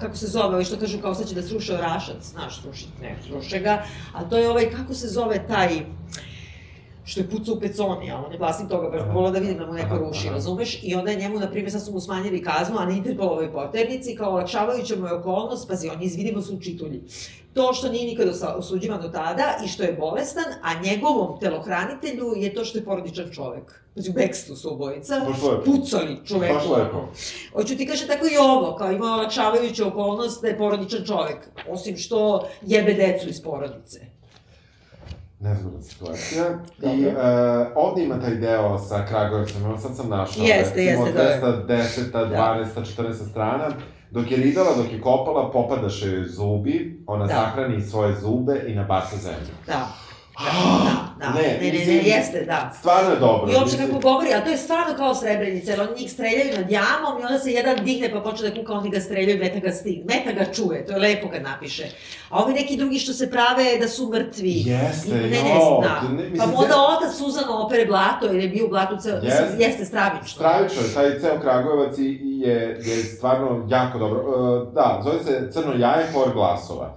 [0.00, 3.16] kako se zove, ovaj što kažu kao sad će da sruše orašac, znaš, sruši, ne,
[3.26, 3.82] sruše ga,
[4.14, 5.82] a to je ovaj, kako se zove taj, uh,
[7.10, 9.66] što je pucao u peconi, a on je vlasnik toga, baš volao da vidim da
[9.66, 10.78] mu neko ruši, razumeš?
[10.82, 14.14] I onda je njemu, na primjer, sad su mu smanjili kaznu, a na Interpolovoj poternici,
[14.16, 17.02] kao olakšavajuća mu je okolnost, pazi, on je izvidimo su učitulji.
[17.54, 22.54] To što nije nikada osuđivan do tada i što je bolestan, a njegovom telohranitelju je
[22.54, 23.82] to što je porodičan čovek.
[23.94, 25.20] Znači, u bekstu su obojica,
[25.64, 26.54] pucali čoveku.
[26.54, 27.08] Baš lepo.
[27.52, 31.96] Hoću ti kaže tako i ovo, kao ima olakšavajuća okolnost da je porodičan čovek, osim
[31.96, 34.00] što jebe decu iz porodice
[35.40, 36.44] nezgodna situacija.
[36.82, 37.14] I uh,
[37.74, 40.44] ovde ima taj deo sa Kragujevcem, evo sad sam našao.
[40.44, 41.48] Jeste, jeste, da.
[41.68, 42.64] 210, 12,
[42.96, 43.68] 14 strana.
[44.10, 47.34] Dok je ridala, dok je kopala, popadaše joj zubi, ona da.
[47.34, 49.54] sahrani svoje zube i nabaca zemlju.
[49.66, 49.88] Da.
[50.44, 52.72] Da, da, ne, ne, ne, ne, jeste, da.
[52.78, 53.52] Stvarno je dobro.
[53.52, 56.70] I uopšte kako govori, a to je stvarno kao Srebrenica, jer oni njih streljaju nad
[56.70, 59.72] jamom i onda se jedan digne pa počne da kuka, oni ga streljaju, meta ga
[59.72, 61.84] stig, meta ga čuje, to je lepo kad napiše.
[62.30, 64.62] A ovi neki drugi što se prave da su mrtvi.
[64.66, 65.80] Jeste, ne, ne, jo.
[65.82, 66.08] Da.
[66.08, 69.42] Ne, mislim, pa onda otac Suzano opere blato, jer je bio u blatu ceo, jeste,
[69.42, 70.26] mislim, jeste stravično.
[70.26, 74.20] Stravično, taj ceo Kragujevac je, je stvarno jako dobro.
[74.20, 76.96] Uh, da, zove se Crno jaje, hor glasova.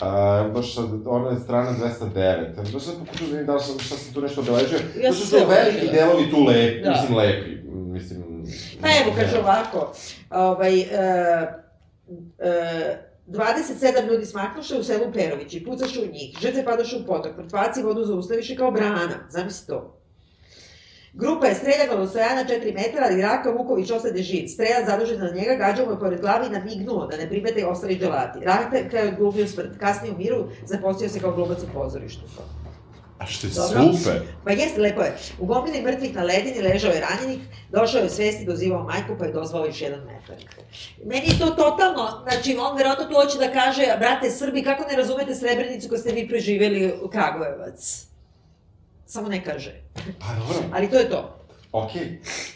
[0.00, 2.72] A, baš sad, ona je strana 209.
[2.72, 4.78] Baš sad pokušam da vidim da li sam, šta sam tu nešto obeležio.
[5.02, 6.90] Ja sam su veliki delovi tu lepi, da.
[6.90, 7.50] mislim lepi.
[7.68, 8.44] Mislim...
[8.80, 9.92] Pa evo, kaže ovako,
[10.30, 10.86] ovaj, uh,
[12.08, 17.82] uh, 27 ljudi smaknuše u selu Perovići, pucaše u njih, žrtve padaše u potok, mrtvaci
[17.82, 20.00] vodu zaustaviše kao brana, zamisli to.
[21.14, 24.48] Grupa je streljana do stojana 4 metara, ali Raka Vuković ostade živ.
[24.48, 27.64] Strelac zadužen na njega, gađao mu je pored glavi i namignuo da ne primete i
[27.64, 28.38] ostali dželati.
[28.44, 29.78] Raka je odglumio smrt.
[29.80, 32.22] Kasnije u miru zapostio se kao glubac u pozorištu.
[33.18, 33.92] A što je Dobro.
[33.96, 34.20] super.
[34.44, 35.16] Pa jeste, lepo je.
[35.38, 37.40] U gomili mrtvih na ledini ležao je ranjenik,
[37.72, 40.36] došao je u svesti, dozivao majku, pa je dozvao još jedan metar.
[41.04, 44.96] Meni je to totalno, znači, on verovatno tu hoće da kaže, brate Srbi, kako ne
[44.96, 48.06] razumete Srebrenicu ko ste vi preživeli u Kragujevac?
[49.06, 49.74] Samo ne kaže.
[49.94, 50.68] Pa dobro.
[50.72, 51.36] Ali to je to.
[51.72, 51.90] Ok.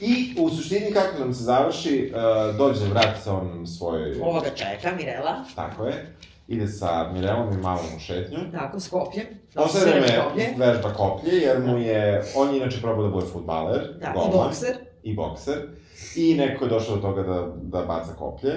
[0.01, 4.20] I u suštini kako nam se završi, uh, dođe, vrati se on svojoj...
[4.22, 5.44] Ovoga čeka, Mirela.
[5.55, 6.14] Tako je.
[6.49, 8.38] Ide sa Mirelom i malom u šetnju.
[8.53, 9.26] Tako, s kopljem.
[9.55, 10.07] Posle vreme
[10.57, 12.24] vežba koplje, jer mu je...
[12.34, 13.80] On je inače probao da bude futbaler.
[14.01, 14.76] Da, golman, i bokser.
[15.03, 15.68] I bokser.
[16.16, 18.53] I neko je došao do toga da, da baca koplje.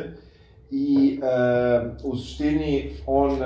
[0.71, 3.45] I e, u suštini on, e,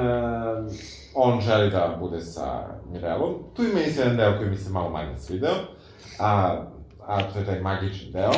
[1.13, 3.33] on želi da bude sa Mirelom.
[3.55, 5.55] Tu ima i jedan deo koji mi se malo manje svideo,
[6.19, 6.61] a,
[7.07, 8.31] a to je taj magični deo.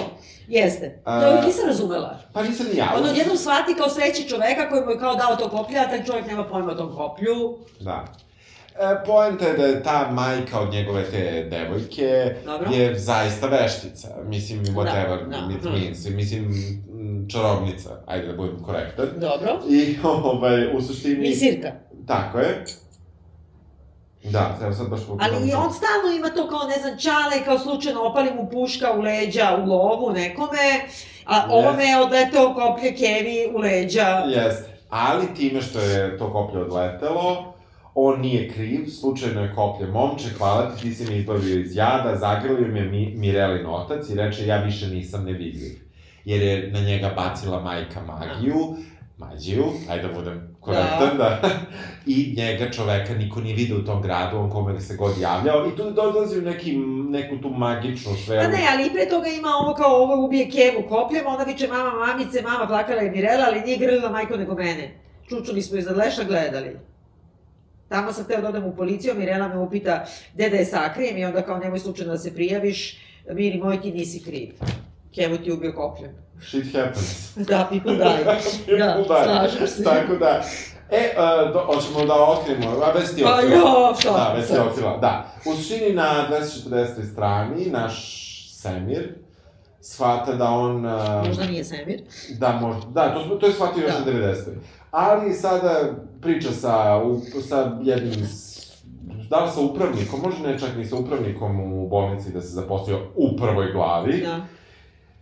[0.47, 1.01] Jeste.
[1.05, 2.19] To nisam razumela.
[2.33, 2.93] Pa nisam ni ja.
[2.97, 6.03] On odjednom shvati kao sreći čoveka koji mu je kao dao to koplje, a taj
[6.03, 7.57] čovjek nema pojma o tom koplju.
[7.79, 8.05] Da.
[8.79, 12.71] E, poenta je da je ta majka od njegove te devojke Dobro.
[12.71, 14.07] je zaista veštica.
[14.25, 15.53] Mislim, whatever da, da.
[15.57, 16.09] it means.
[16.09, 16.53] Mislim,
[17.29, 19.07] čarobnica, ajde da budem korektan.
[19.15, 19.59] Dobro.
[19.69, 19.97] I,
[20.33, 21.19] ovaj, u suštini...
[21.19, 21.71] Misirka.
[22.07, 22.65] Tako je.
[24.23, 25.35] Da, treba sad baš pogledam.
[25.35, 28.93] Ali i on stalno ima to kao, ne znam, čale, kao slučajno opali mu puška
[28.97, 30.67] u leđa, u lovu nekome,
[31.25, 31.49] a yes.
[31.49, 34.23] ovome je odleteo koplje kevi u leđa.
[34.27, 34.77] Jeste.
[34.89, 37.53] Ali time što je to koplje odletelo,
[37.95, 42.15] on nije kriv, slučajno je koplje, momče, hvala ti, ti si me izbavio iz jada,
[42.15, 45.86] zagrlio me mi, Mirelin otac i reče, ja više nisam nevidljiv.
[46.27, 48.75] Jer je na njega bacila majka magiju,
[49.17, 51.39] mađiju, ajde da budem korektan, da.
[51.41, 51.49] da.
[52.15, 55.75] I njega čoveka niko nije vidio u tom gradu, on kome se god javljao, i
[55.75, 56.77] tu dolazi u neki,
[57.09, 58.41] neku tu magičnu sferu.
[58.41, 61.67] Pa ne, ali i pre toga ima ovo kao ovo ubije kevu kopljem, onda viče
[61.67, 64.99] mama, mamice, mama plakala je Mirela, ali nije grlila majko nego mene.
[65.29, 66.79] Čučuli smo iza leša gledali.
[67.89, 71.25] Tamo sam hteo da odem u policiju, Mirela me upita gde da je sakrijem i
[71.25, 72.97] onda kao nemoj slučajno da se prijaviš,
[73.33, 74.49] Miri moj ti nisi kriv.
[75.17, 76.11] Kevo ti ubio kopljem.
[76.49, 77.35] Shit happens.
[77.35, 78.25] da, people die.
[78.65, 79.05] people da, die.
[79.05, 79.83] slažem se.
[79.83, 80.41] Tako da,
[80.91, 83.35] E, uh, do, hoćemo da otkrimo, a već ti otkrila.
[83.35, 84.11] Pa jo, šta?
[84.11, 85.25] Da, već ti otkrila, da.
[85.45, 87.11] U suštini na 240.
[87.11, 89.13] strani, naš Semir,
[89.81, 90.85] shvata da on...
[90.85, 92.01] Uh, možda nije Semir.
[92.39, 94.11] Da, možda, da, to, to je shvatio još da.
[94.11, 94.35] na 90.
[94.91, 98.27] Ali sada priča sa, u, sa jednim
[99.29, 102.99] da li sa upravnikom, može ne čak ni sa upravnikom u bolnici da se zaposlio
[103.15, 104.21] u prvoj glavi.
[104.21, 104.45] Da.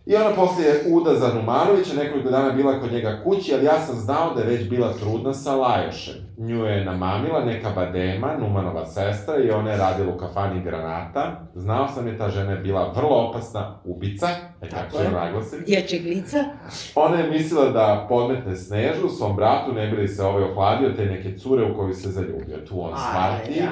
[0.06, 4.34] I ona poslije Uda Zanumanovića nekoliko dana bila kod njega kući, ali ja sam znao
[4.34, 6.14] da je već bila trudna sa Lajošem.
[6.38, 11.40] Nju je namamila neka badema, Numanova sestra, i ona je radila u kafani Granata.
[11.54, 14.28] Znao sam je ta žena je bila vrlo opasna ubica,
[14.62, 15.62] e tako se naglasim.
[15.66, 16.44] Dječeg lica.
[16.94, 21.06] Ona je mislila da podmetne Snežu, svom bratu, ne bi li se ovaj ohladio, te
[21.06, 22.56] neke cure u koju se zaljubio.
[22.68, 23.70] Tu on shvati, ja.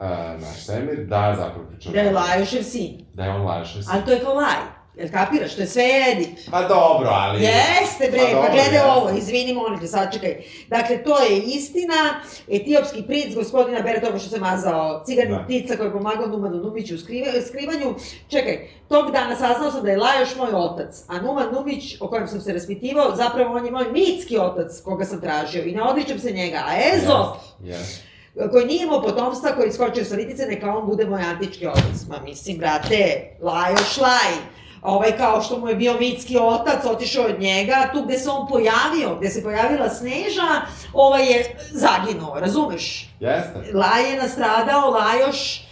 [0.00, 1.92] Uh, naš Semir, da zapravo pričao...
[1.92, 3.04] Da je Lajošev sin.
[3.14, 3.90] Da je on Lajošev sin.
[3.92, 4.73] Ali to je kao Laj.
[4.96, 5.54] Jel kapiraš?
[5.54, 6.38] To je sve Edip.
[6.50, 7.42] Pa dobro, ali...
[7.42, 10.42] Jeste bre, pa, pa gledaj ovo, izvini molim te, sačekaj.
[10.68, 15.76] Dakle, to je istina, etiopski princ gospodina Bertova što se mazao, ciganica da.
[15.76, 16.98] koji je pomagao Numanu Numiću u
[17.46, 17.94] skrivanju.
[18.28, 22.28] Čekaj, tog dana saznao sam da je Lajoš moj otac, a Numan Numić, o kojem
[22.28, 26.18] sam se raspitivao, zapravo on je moj mitski otac koga sam tražio i ne odričem
[26.18, 26.62] se njega.
[26.66, 27.74] A Ezop, yes.
[27.74, 28.14] Yes
[28.50, 32.06] koji nije imao potomstva, koji iskočio sa litice, neka on bude moj antički otac.
[32.08, 34.53] Ma mislim, brate, lajoš laj
[34.84, 38.48] ovaj, kao što mu je bio mitski otac, otišao od njega, tu gde se on
[38.48, 43.10] pojavio, gde se pojavila Sneža, ovaj je zaginuo, razumeš?
[43.20, 43.70] Jeste.
[43.74, 45.66] Laj je nastradao, Lajoš,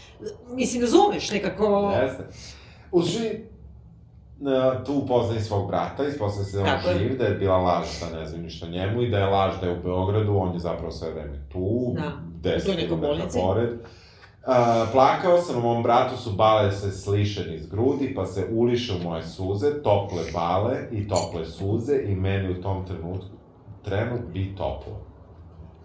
[0.48, 1.92] mislim, razumeš, nekako...
[2.02, 2.28] Jeste.
[2.92, 3.30] Uži,
[4.86, 8.26] tu upoznaj svog brata, ispoznaje se da on živ, da je bila laž da ne
[8.26, 11.10] znam ništa njemu i da je laž da je u Beogradu, on je zapravo sve
[11.10, 12.50] vreme tu, da.
[12.50, 13.70] 10 km pored.
[14.47, 19.09] Uh, plakao sam, mom bratu su bale se slišen iz grudi, pa se uliše u
[19.09, 23.36] moje suze, tople bale i tople suze i meni u tom trenutku,
[23.84, 25.01] trenut bi toplo.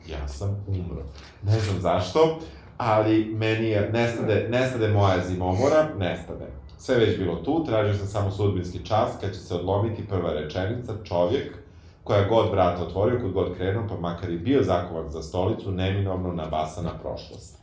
[0.09, 1.03] Ja sam umro.
[1.43, 2.39] Ne znam zašto,
[2.77, 6.47] ali meni je, nestade, nestade moja zimomora, nestade.
[6.77, 10.93] Sve već bilo tu, tražio sam samo sudbinski čas, kad će se odlomiti prva rečenica,
[11.03, 11.57] čovjek,
[12.03, 16.33] koja god vrata otvorio, kod god krenuo, pa makar i bio zakovan za stolicu, neminovno
[16.33, 17.56] nabasa na prošlost.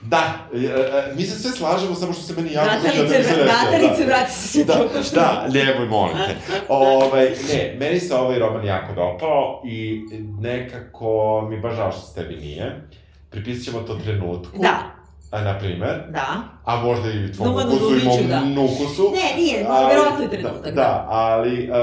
[0.00, 3.24] Da, e, e, mi se sve slažemo, samo što se meni jako sviđa da mi
[3.24, 4.74] se Natalice, vrati se sve da,
[5.14, 6.36] da, nemoj, molim te.
[6.68, 10.02] ovaj, ne, meni se ovaj roman jako dopao i
[10.40, 12.88] nekako mi baš žao što se tebi nije.
[13.30, 14.58] Pripisat ćemo to trenutku.
[14.58, 14.99] Da.
[15.30, 16.02] A, na primer.
[16.12, 16.42] Da.
[16.64, 18.40] A možda i tvom Numanu ukusu i mom da.
[18.44, 19.12] nukusu.
[19.14, 20.64] Ne, nije, ali, verovatno je trenutak.
[20.64, 21.76] Da, da, ali uh,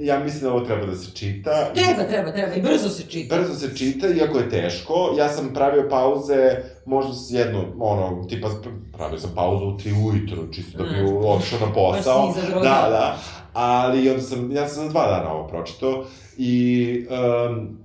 [0.00, 1.50] ja mislim da ovo treba da se čita.
[1.74, 3.36] Treba, treba, treba, i brzo se čita.
[3.36, 5.14] Brzo se čita, iako je teško.
[5.18, 8.48] Ja sam pravio pauze, možda s jednu, ono, tipa,
[8.96, 11.24] pravio sam pauzu u tri ujutru, čisto da bi mm.
[11.24, 12.32] otišao na posao.
[12.34, 12.60] Pa si Da,
[12.90, 13.18] da.
[13.52, 16.04] Ali onda sam, ja sam za dva dana ovo pročitao
[16.38, 17.78] i um,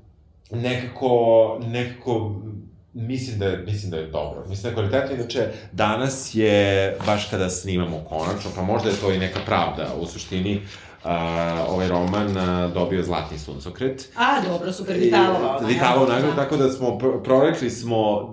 [0.52, 2.36] nekako, nekako
[2.98, 4.46] Mislim da, je, mislim da je dobro.
[4.50, 5.16] Mislim da je kvalitetno.
[5.16, 10.06] Inače, danas je, baš kada snimamo konačno, pa možda je to i neka pravda u
[10.06, 11.10] suštini, uh,
[11.70, 14.10] ovaj roman uh, dobio Zlatni suncokret.
[14.16, 15.60] A, dobro, super, Vitalova.
[15.68, 18.30] Vitalova nagrada, tako da smo, prorekli smo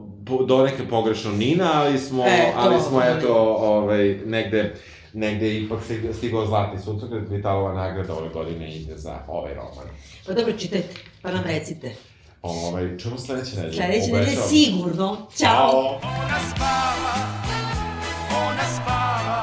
[0.47, 4.75] do neke pogrešno Nina, ali smo, e, ali smo, eto, ovaj, negde,
[5.13, 5.79] negde ipak
[6.13, 9.87] stigao Zlatni suncokret, Vitalova nagrada ove godine ide za ovaj roman.
[10.27, 10.89] Pa dobro, čitajte,
[11.23, 12.12] pa nam recite.
[12.43, 13.72] Ovaj, čujemo sledeće nedelje.
[13.76, 15.16] Sledeće nedelje sigurno.
[15.38, 16.01] Ćao.
[16.03, 17.14] Ona spava,
[18.47, 19.43] ona spava,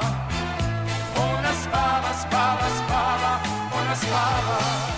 [1.17, 3.39] ona spava, spava, spava,
[3.81, 4.88] ona spava.